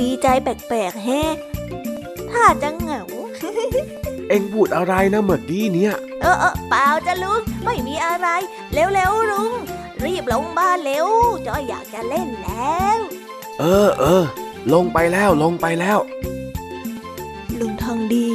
[0.01, 1.35] ดีนี่ดูดีใจแปลกๆแฮะ
[2.31, 3.03] ถ้าจะเหงา
[4.29, 8.29] เอ็งพูดอะไรนะเมื่อกี้เนี่ย เออเออเปล่าจ้ะลุง ไม่มีอะไร
[8.73, 9.53] เร็วๆลุง
[10.05, 11.07] รีบลงบ้านเร็ว
[11.47, 12.99] จอยอยากจะเล่นแล้ว
[13.59, 14.25] เออเออ
[14.73, 15.99] ลงไปแล้วลงไปแล้ว
[17.61, 18.29] ลุงทองดี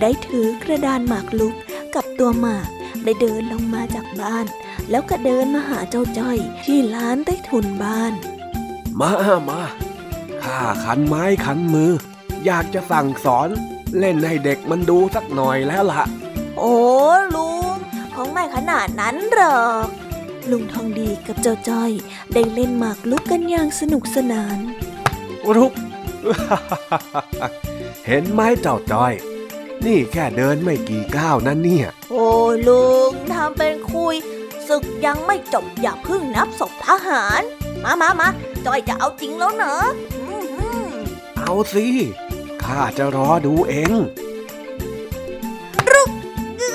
[0.00, 1.54] ได้ถือกระดานหมากลุก
[1.94, 2.68] กับตัวหมาก
[3.04, 4.46] ได้เดินลงมาจากบ้าน
[4.90, 8.12] แล้วก็เดินมาหาเจ้าจ้อยที่ร้านใต้ถุนบ้าน
[9.00, 9.10] มา
[9.50, 9.62] มา
[10.50, 11.90] ข้าขันไม้ขันมือ
[12.46, 13.48] อยากจะสั่งสอน
[13.98, 16.02] เล่นให้เด็กมันดูสักหน่อยแล้วล่ะ
[16.58, 16.74] โอ้
[17.34, 17.76] ลุง
[18.14, 19.86] คงไม่ขนาดนั้นหรอก
[20.50, 21.90] ลุงทองดีกับเจ้าจ้อย
[22.34, 24.58] ได้เล่นหมากลุกกันอย่างสนุกสนาน
[25.56, 25.72] รุก
[28.06, 29.12] เห็นไหมเจ้าจ้อย
[29.86, 32.26] นี่แค่เดินไม่กี่ก้าวนั่นเนี่ย โอ้
[32.68, 34.14] ลุงทำเป็นคุย
[34.68, 37.42] สศึกยังไม่จบอย่าเพิ่งนับศพทหาร
[37.84, 38.28] มามามา
[38.66, 40.19] จอยจะเอาจริงแล้วเนอะอื้อหือ
[41.40, 41.86] เอาสิ
[42.62, 43.94] ข้าจะรอดูเอง
[46.60, 46.74] อื้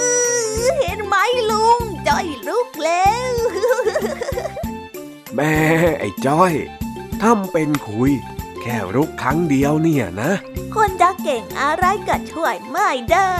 [0.65, 1.15] อเห็นไหม
[1.51, 3.33] ลุงจอยลุกแล้ว
[5.35, 5.53] แม่
[5.99, 6.53] ไอ้จ้อย
[7.21, 8.11] ทำเป็นคุย
[8.61, 10.31] แค่รุกครั้งเดียวเนี่ยนะ
[10.75, 13.31] คนจะเก่งอะไรก็ช่วยไม่ได้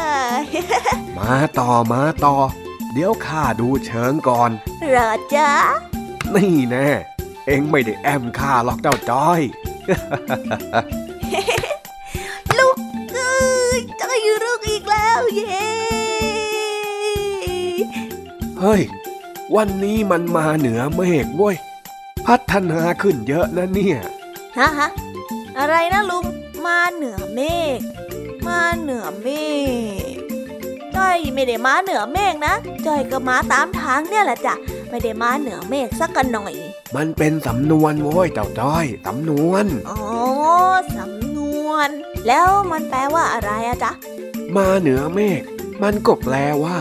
[1.18, 2.36] มาต่อมาต่อ
[2.94, 4.52] เดี๋ยวข้าดูเชิงก่อน
[4.90, 5.52] เหรอจ๊ะ
[6.36, 6.88] นี่แน่
[7.48, 9.42] เอ็งไม่ได้แอมข้าหรอกเจ้าจ้อย
[14.58, 15.66] กอีกแล้วเย้
[18.60, 18.82] เฮ้ย
[19.56, 21.56] วันนี้มันมาเหนือเมฆเว้ย
[22.28, 23.98] พัฒนาขึ้นเยอะนะเนี่ย
[24.58, 24.90] ฮะฮะ
[25.60, 26.26] อะไรนะลุง
[26.66, 27.42] มาเหนือเม
[27.78, 27.80] ฆ
[28.48, 29.28] มาเหนือเม
[30.14, 30.18] ฆ
[30.96, 32.54] จ้อยไม่ได้มาเหนือเมฆนะ
[32.86, 34.56] จ้อยก็มาตามทางเนี่ยแหละจ้ะ
[34.90, 36.54] ไม่ได้มาเหนือเมฆสักกันหน่อย
[36.96, 40.00] มันเป็นสำนวนโว้ยเจ้าจ้อยสำนวนอ๋อ
[40.98, 41.90] สำนวน
[42.28, 43.92] แล้วมันแปลว่าอะไรอะจ๊ะ
[44.58, 45.42] มาเหนือเมฆ
[45.84, 46.80] มันก็แปลว่า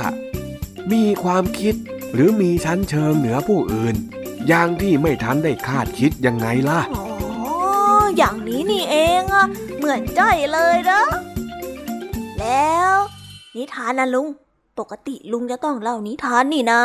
[0.93, 1.75] มีความคิด
[2.15, 3.95] หรือมีชั้นเชิงเหนือผู้อื่น
[4.49, 7.07] อย่างที่ไม่ทันได้คาดคิดยังไงล่ะ อ๋อ
[8.17, 9.47] อย่างนี้นี่เองอะ
[9.77, 11.03] เหมือนจ้อยเลยนะ
[12.39, 12.97] แล้ว
[13.57, 14.29] นิทานนะลุง
[14.79, 16.83] ปกติลุงจะต้องเล่านิทานนี่นะ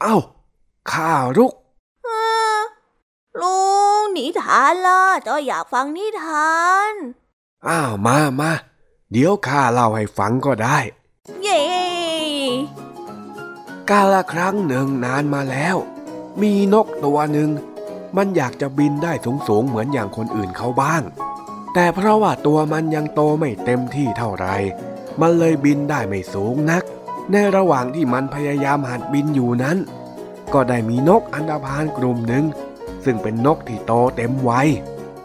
[0.00, 0.16] เอ้า
[0.92, 1.52] ข้ารุก
[2.06, 2.22] อ่า
[3.40, 3.60] ลุ
[4.00, 6.52] งนิทานล่ะจ้อยอยากฟังนิทา
[6.90, 6.92] น
[7.66, 8.52] อ้าว มามา
[9.12, 10.78] เดี๋ยวข้าเล่าให้ฟังก็ได้
[11.42, 11.62] เย้
[13.90, 15.76] กาละครั้งหนึ่งนานมาแล้ว
[16.40, 17.50] มีนกตัวหนึ่ง
[18.16, 19.12] มันอยากจะบินได้
[19.48, 21.02] สูงๆเหมือนอย่างคนอื่นเขาบ้าง
[21.74, 24.46] แต่เพราะว่าตัวมันยังโตไม่เต็มที่เท่าไหร
[25.20, 26.84] มันเลยบินได้ไม่สูงนัก
[27.30, 29.78] ในระหว่างที่มันพยายามหัดบินอยู่นั้น
[30.52, 32.44] ก็ได้มีนกอันดาพานกลุ่มหนึ่ง
[33.04, 34.68] ซึ่งเป็นนกที่โตเต็มวัย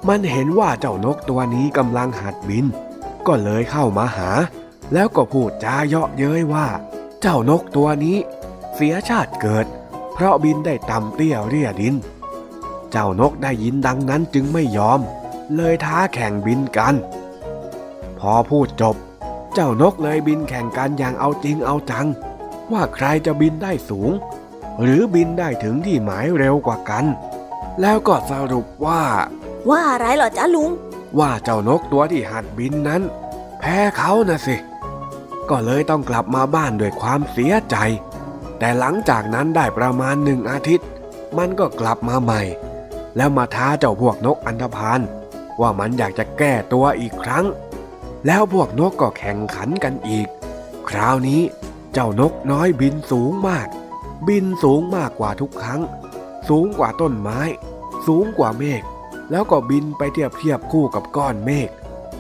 [0.08, 2.66] มันเห็นว่าเจ้านกตัวนี้กำลังหัดบิน
[3.28, 4.32] ก็เลยเข้ามาหา
[4.94, 6.68] แล้วก็พูดจาเยาะเย้ยว่า
[7.22, 8.18] เจ้านกตัวนี้
[8.76, 9.66] เสียชาติเกิด
[10.14, 11.96] เพราะบินได้ต่ำเตี้ยเรียดิน
[12.92, 15.00] เจ้านกได้ยินดังนั้นจึงไม่ยอม
[15.56, 16.96] เลยท้าแข่งบินกัน
[18.20, 18.96] พอพูดจบ
[19.54, 22.08] เจ้านกเลยบินแข่งกันอย่างเอาจริงเอาจัง
[22.72, 24.12] ว่าใครจะบินได้สูง
[24.82, 27.06] หรือบินได้ถึงที่หมายเร็วกว่ากัน
[27.82, 29.04] แล้วก็สรุปว่า
[29.70, 30.72] ว่าอะไรเหรอจ๊ะลุง
[31.20, 33.02] ว่าเจ้านกตัวที่หัดบินนั้น
[33.60, 34.56] แพ้เขานะสิ
[35.50, 37.78] ก็เลยต้องกลับมาบ้านด้วยความเสียใจ
[38.60, 40.88] แต่หลังจากนั้นได้ประมาณหนึ่งอาทิตย์
[41.38, 42.42] มันก็กลับมาใหม่
[43.16, 45.02] แล้วมาท้าเจ้าพวกนกอันธพาล
[45.62, 47.46] ว่ามันอยากจะแก้ตัวอีกครั้ง
[48.26, 50.28] แล้วพวกนกก็แข่งขันกันอีก
[50.90, 51.42] คราวนี้
[51.94, 53.68] เจ้านกน้อยบินสูงมาก
[54.28, 55.82] บินสูงมากกว่าทุกครั้ง
[56.50, 57.40] สูงกว่าต้นไม้
[58.08, 58.84] สูงกว่าเมฆ
[59.32, 61.70] แล้วก็บินไปเทียบเทียบคู่กับก้อนเมฆ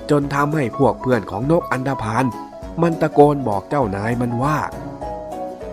[0.09, 2.25] จนทำให้พวกเพื่อนของนกอันดาพาน
[2.81, 4.57] มันตะโกนบอกเจ้านายมันว่า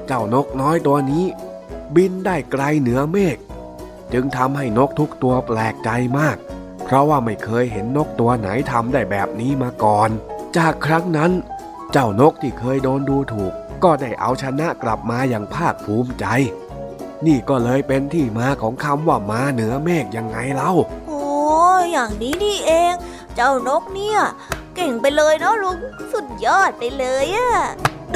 [0.06, 1.24] เจ้านกน้อยตัวนี้
[1.96, 3.36] บินได้ไกลเหนือเมฆ
[4.12, 6.36] จึงทำให้นกทุกตัวแปลกใจมาก
[6.84, 10.10] เพราะว่าไม่เคยเห็นนกตัวไหนทำได้แบบนี้มาก่อน
[10.56, 11.32] จากครั้งนั้น
[11.92, 13.52] เจ้านกที่เคยโดนดูถูก
[13.84, 16.26] ก็ได้เอาชนะกลับมาอย่างภาคภูมิใจ
[17.26, 20.72] นี่ก็เลยเป็นที่มาของคำว่ามาเหนือเมฆยังไงเล่า
[21.44, 21.56] อ้
[21.92, 22.94] อย่างนี้นี่เอง
[23.34, 24.18] เจ้านกเนี่ย
[24.74, 25.78] เก่งไปเลยเนาะลุง
[26.12, 27.52] สุดยอดไปเลยอะ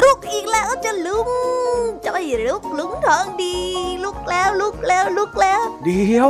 [0.03, 1.29] ลุกอีกแล้วจะลุง
[2.07, 3.57] จ้อยลุกลุงทองดี
[4.05, 6.29] ลุกแล้วลุกแล้วลุกแล้ว เดี๋ยว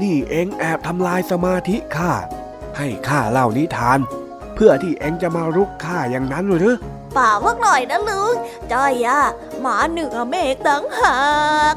[0.00, 2.12] นี่เองแอบทำลายสมาธิข้า
[2.76, 3.98] ให้ข้าเล่านิทาน
[4.54, 6.74] เพื่อที่เองจะมารุกข้าอย่างนั้นหรือ
[7.16, 8.34] ป่าพักหน่อยนะลุง
[8.72, 9.20] จ้อยอะ
[9.60, 11.18] หมาเหนือเมฆตั้งหา
[11.74, 11.76] ก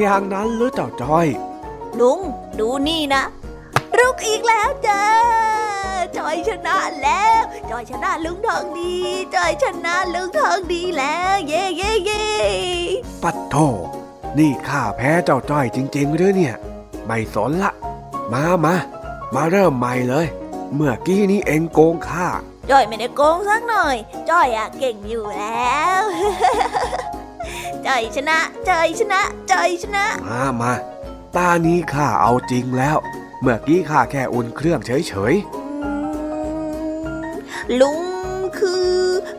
[0.00, 1.26] อย่างนั้นหรือเจ้าจ้อย
[2.00, 2.18] ลุง
[2.60, 3.22] ดูนี่นะ
[3.98, 5.02] ลุกอีกแล้วจ้า
[6.16, 7.40] จอยชนะแล้ว
[7.70, 8.94] จอยชนะลุงทองดี
[9.34, 12.24] จอยชนะลุงทองดีแล้ว เย่เย่เย่
[13.22, 13.54] ปัดโท
[14.38, 16.54] นี่ข้าแพ้เจ้าจ้อยจริง ๆหรือเนี่ย
[17.06, 17.72] ไม่สนละ
[18.32, 18.74] มามา
[19.34, 20.26] มาเริ่มใหม่เลย
[20.74, 22.26] เมื่อกี้นี้เองโกงข้า
[22.70, 23.96] จอยไม่ได้โกงสักหน่อย
[24.30, 26.02] จอยอะเก่งอยู่แล้ว
[27.86, 28.38] จอยชนะ
[28.68, 30.72] จอยชนะจอยชนะ มามา
[31.36, 32.96] ตานี้ข้าเอาจริงแล้ว
[33.40, 34.90] เมื่อกี้ข้าแค่อุ่นเครื่องเฉ
[35.32, 35.34] ย
[35.84, 35.92] อื
[37.24, 37.32] ม
[37.80, 38.00] ลุง
[38.58, 38.94] คือ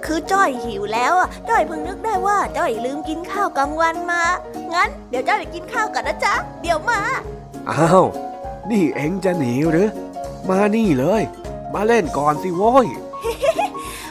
[0.06, 4.24] คือจ้อยหิวแล้วอะจ้อยเพิ่งนึกได้ว่าจ้อยลืมกินข้าวกลางวันมา
[4.74, 8.04] งั้นเดี๋ยวจ้อยไปกินข้าวกันนะจ๊ะ เดี๋ยวมาๆอ้าว
[8.72, 9.90] นี่เองจะหนีหรือ
[10.50, 11.24] มานี่เลย
[11.74, 12.88] มาเล่นก่อนสิโว้ย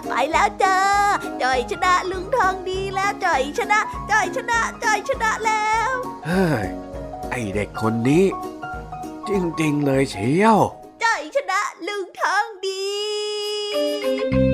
[0.08, 0.76] ไปายแล้วจ้า
[1.42, 5.90] จ่อยชนะลุงทองดีแล้วจ่อยชนะจ่อยชนะจ่อยชนะแล้ว
[6.26, 6.66] เฮ้ย
[7.30, 8.24] ไอเด็กคนนี้
[9.28, 10.58] จริง ๆ เลยเชียว
[11.02, 14.47] จ่อยชนะลุงทองดี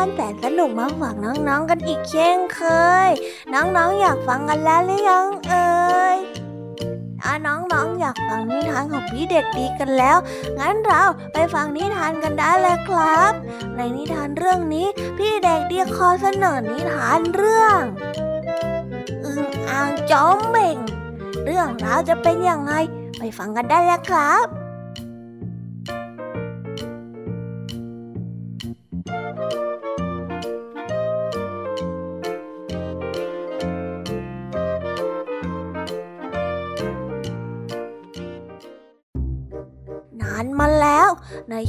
[0.00, 2.62] านแสนสนุกมาฝากน้องๆกันอีกเช่นเค
[3.06, 3.08] ย
[3.52, 6.18] น้องๆอยากฟังกันแล้วหรือยังเอ่ย
[7.20, 10.18] ถ้าน้องๆอยากฟังนิทานของพี่เด็กดีกันแล้ว
[10.58, 13.32] งั้นเราไปฟังนิทานกันได้เลยครับ
[13.76, 14.86] ในนิทานเรื่องนี้
[15.18, 17.80] พี่เด็กดีขอเสนอนิทานเรื่อง
[19.24, 20.76] อึงอ่างจอมเบ่ง
[21.44, 22.72] เรื่องราวจะเป็นยังไง
[23.18, 24.57] ไปฟังกันได้แล้วครับ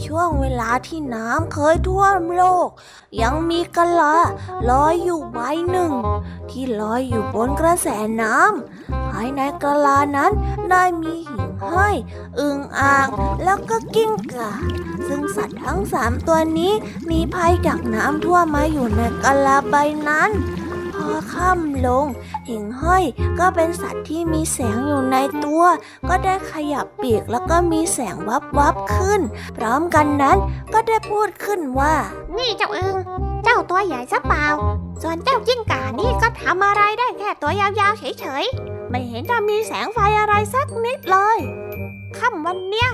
[0.06, 2.70] ช่วงเวลาที่น้ำเคยท่วมโลก
[3.22, 4.16] ยังมีกะลา
[4.70, 5.94] ลอยอยู่ใบหนึ่ง
[6.50, 7.88] ที่ลอยอยู่บนกระแส
[8.22, 10.32] น้ำภายในกะลานั้น
[10.72, 11.96] ได้มีหิ่งห้อย
[12.40, 13.08] อึ่งอ่าง
[13.44, 14.52] แล้วก็กิ้งก่า
[15.08, 16.74] ซึ่งสัตว์ทั้งสามตัวนี้
[17.12, 19.76] มีภัยจากน้ำท่วมมาอยู่ในกะลาใบ
[20.10, 20.30] นั้น
[21.10, 22.05] อค่ำลง
[22.47, 23.03] หิ่งห้อย
[23.39, 25.64] ก็เป็นสัตว์ที่มีแสงอยู่ในตัว
[26.10, 29.22] ก็ได้ขยับปีกแล้วก็มีแสงวับวับขึ้น
[29.57, 30.38] พร้อมกันนั้น
[30.74, 31.95] ก็ได้พูดขึ้นว่า
[32.38, 32.95] นี่เจ้าอึง
[33.43, 34.45] เจ้าตัวใหญ่ซะเปล่า
[35.01, 41.38] ส่วนเจ้าจิ้งก่านี่ก็ทำอะไรได้แค่ตัวยาวๆเฉยๆ ไม่เห็นจะมีแสงไฟอะไรสักนิดเลย
[42.18, 42.89] ค่ำวันเนี้ย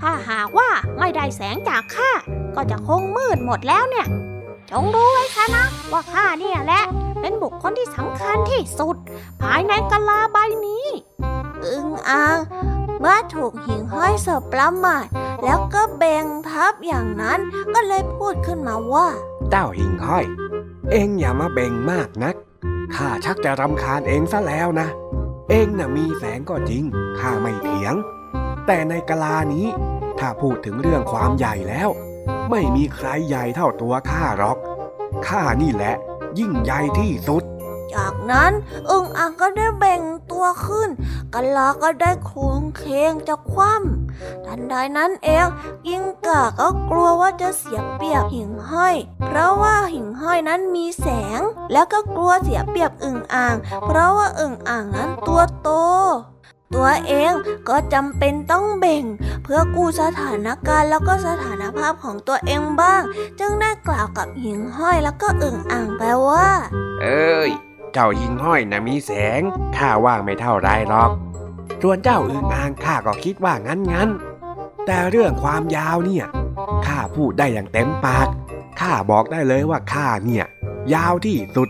[0.00, 2.10] ถ้าหากว่าไม่ได้แสงจากข้า
[2.54, 4.06] ก็จะคงมืดหมดแล้วเนี่ย
[4.70, 6.84] จงรู้ไว้ซะนะว่าข้าเนี่ยแหละ
[7.20, 8.96] เป็นบุคคลที่สำคัญที่สุด
[9.42, 10.86] ภายในกะลาใบนี้
[11.64, 12.38] อึงอ่าง
[13.00, 15.06] เมื่อถูกหิ่งห้อยสบประมาท
[15.44, 17.40] แล้วก็เบ่งทับอย่างนั้น
[17.74, 19.08] ก็เลยพูดขึ้นมาว่า
[19.50, 20.24] เจ้าหิ่งห้อย
[20.90, 22.36] เอ็งอย่ามาเบ่งมากนัก
[22.94, 24.88] ข้าชักจะรำคาญเองซะแล้วนะ
[25.50, 26.84] เอ็งน่ะมีแสงก็จริง
[27.18, 27.94] ข้าไม่เถียง
[28.66, 29.66] แต่ในกะลานี้
[30.18, 31.88] ถ้าพูดถึงเรื่องความใหญ่แล้ว
[32.50, 34.58] ไม่มีใครใหญ่เท่าตัวข้าหรอก
[35.26, 35.94] ข้านี่แหละ
[36.38, 37.44] ยิ่งใหญ่ที่สุด
[37.94, 38.52] จากนั้น
[38.90, 40.88] อึ่งอ่างก็ได้เบ่งตัวขึ้น
[41.34, 45.46] กะลาก็ได้โค้งเคงจะคว่ำทันใดนั้นเอง
[45.88, 51.06] ยิ่งกาก็กลัวว่าจะเสียเปรียบหิ่งห้อย เพราะว่าหิ่งห้อยนั้นมีแส
[51.38, 51.40] ง
[51.72, 53.56] แล้วก็กลัวเสียเปรียบอึ่งอ่าง
[53.86, 55.68] เพราะว่าอึ่งอ่างนั้นตัวโต
[56.74, 57.32] ตัวเอง
[57.68, 59.04] ก็จำเป็นต้องเบ่ง
[59.42, 63.02] เพื่อกู้สถานการณ์แล้วก็สถานภาพของตัวเองบ้าง
[63.40, 66.48] จึงได้กล่าวกับหิงห้อยแล้วก็อึ่งอ่างไปว่า
[67.02, 67.50] เอ้ย
[67.92, 69.40] เจ้าหิงห้อยนะมีแสง
[69.76, 71.10] ข้าว่าไม่เท่าไรหรอก
[71.82, 76.26] ส่วนเจ้าอึ่งอ่างข้าก็คิดว่างั้นงั้นๆแต่เรื่องความยาวเนี่ย
[76.86, 78.26] ข้าพูดได้อย่างเต็มปาก
[78.80, 80.46] ข้าบอกได้เลยว่าข้าเนี่ย
[80.94, 81.68] ยาวที่สุด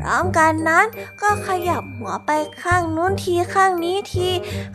[0.00, 0.86] พร้อมกันนั้น
[1.22, 2.30] ก็ขยับหัวไป
[2.62, 4.28] ข้างนู้นทีข้างนี้ที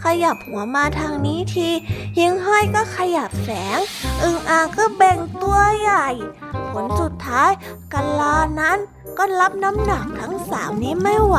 [0.03, 1.69] ขยับหัวมาทางนี้ที
[2.17, 3.79] หิงห้อยก็ขยับแสง
[4.21, 6.07] อึงอ่างก็แบ่งตัวใหญ่
[6.71, 7.51] ผลสุดท้าย
[7.93, 8.79] กัลลานั้น
[9.17, 11.37] ก็รับน้ำหนักทั้งสามนี้ไม่ไหว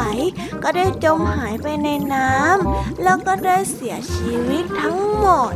[0.63, 5.53] ก็ได้จมหายไปในน้ำแล้วก็ได้เสียชีวิตทั้งหมด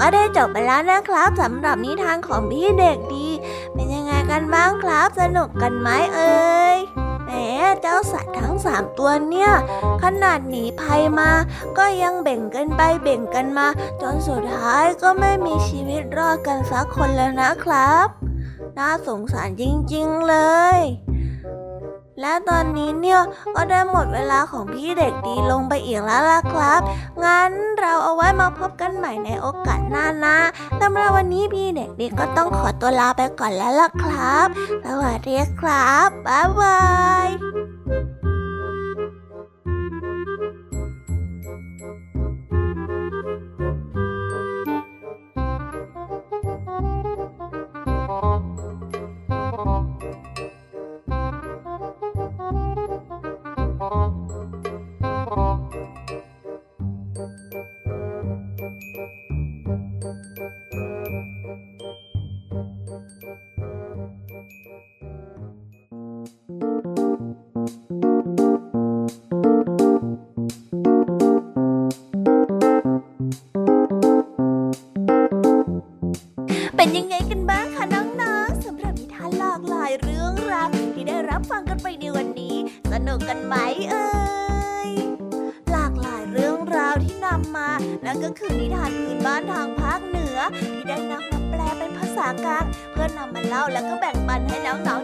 [0.00, 3.26] ก็ได้จบไปแล้วนะครับสำหรับนิทานของพี่เด็กดี
[3.72, 6.76] เป็นยังไงกันบ้างครับ สนุกกันไหมเอ่ย
[7.24, 7.30] แหม
[7.80, 9.50] เจ้าสัตว์ทั้งสามตัวเนี่ย
[10.02, 11.30] ขนาดหนีภัยมา
[11.78, 13.66] ก็ยังแบ่งกันไปแบ่งกันมา
[14.00, 18.06] จนสุดท้ายก็ไม่มีชีวิตรอดกันสักคนแล้วนะครับ
[18.78, 20.36] น่าสงสารจริงๆเล
[20.76, 20.78] ย
[22.20, 23.20] และตอนนี้เนี่ย
[23.54, 26.80] ก็ได้หมดเวลาของพี่เด็กดีลงไปอีกแล้วล่ะครับ
[27.24, 27.50] งั้น
[27.80, 30.38] เราเอาไว้มาพบกันใหม่ในโอกาสหน้านะ
[30.80, 34.46] สำหรับวันนี้พี่เด็กดีก็ต้องขอตัวลาไปก่อนแล้วล่ะครับ
[34.84, 36.80] สวัสดีครับ บ๊ายบา
[37.26, 37.59] ย
[83.10, 83.56] นุกกันไหม
[83.90, 84.06] เอ่
[84.88, 84.90] ย
[85.70, 87.70] หลากหลายเรื่องราวที่นำมา
[88.04, 90.38] นั่นก็คือนิทานพื้นบ้านทางภาคเหนือ
[90.72, 94.99] ที่ได้นำมาแปลเป็นภาษากลาง เพื่อนำมาเล่าแล้วก็แบ่งปันให้น้อง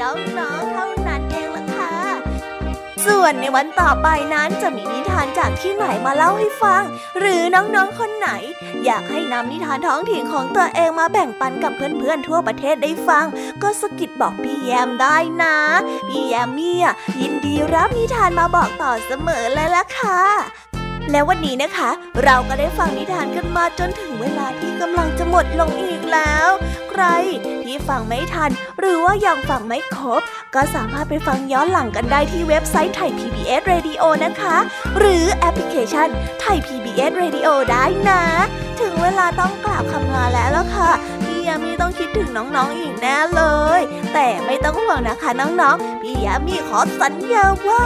[0.00, 0.08] น้
[0.48, 1.92] องๆเท่านั้นเองล่ะค่ะ
[3.06, 6.82] ส่วนในวันต่อไปนั้นจะมีนิทานจากที่ไหนมาเล่าให้ฟัง
[7.18, 8.30] หรือน้องๆคนไหน
[8.84, 13.26] อยากให้นำนิทานท้องถิ่นของตัวเองมาแบ่งปันกับเพื่อนๆทั่วประเทศได้ฟัง
[13.62, 15.56] ก็สกิดบอกพี่แยมได้นะ
[16.08, 16.88] พี่แยมเนี่ย
[17.20, 20.20] ยินดีรับนิทานมาบอกต่อเสมอเลยล่ะค่ะ
[21.10, 21.90] แล้ววันนี้นะคะ
[22.24, 26.48] เราก็ได้ฟังนิทานกันมาจนถึงเวลาที่กำลังจะหมดลงอีกแล้ว
[26.90, 27.04] ใคร
[27.64, 28.50] ที่ฟังไม่ทัน
[28.80, 30.22] หรือว่ายังฟังไม่ครบ
[30.54, 34.56] ก็สามารถไปฟังย้อนหลังกันได้ที่เว็บไซต์ไทย PBS Radio นะคะ
[34.98, 36.08] หรือแอปพลิเคชัน
[36.40, 38.22] ไทย PBS Radio ได้นะ
[38.80, 40.90] ถึงเวลาต้องกราบคำลาแล้วล่ะค่ะ
[41.22, 43.42] พี่ยามีต้องคิดถึงน้องๆอีกแน่เล
[43.78, 43.80] ย
[44.14, 47.82] แต่ไม่ต้องห่วงนะคะน้องๆ พี่ยามีขอสัญญาว่า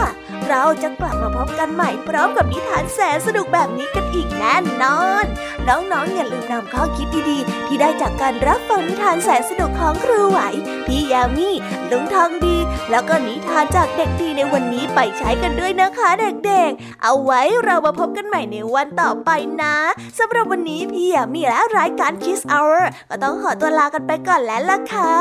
[0.47, 5.25] เราจะกลับมาพบกันใหม่พร้อมกับนิทานแสนสนุกแบบนี้กันอีกแน่นอน
[5.67, 10.39] น้องๆอย่าลืมนำข้อคิดดีๆ ที่ได้จากการรับฟังนิทานแสนสนุกของครูไหว
[10.87, 11.49] พี่ยามี
[11.91, 12.57] ลุงทองดี
[12.91, 16.09] แล้วก็นิทานจากเด็กดีในวันนี้ไปใช้กันด้วยนะคะ
[16.45, 19.29] เด็กๆ เอาไว้เรามาพบกันใหม่ในวันต่อไป
[19.63, 19.75] นะ
[20.19, 25.15] สำหรับวันนี้พี่ยามีและรายการ Kiss Hour ก็ต้องขอตัวลากันไปก่อนแล้วล่ะค่ะ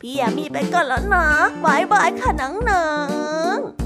[0.00, 1.26] พี่ยามีไปก่อนแล้วนะ
[1.64, 2.86] บายบายค่ะน้อ
[3.54, 3.85] งๆ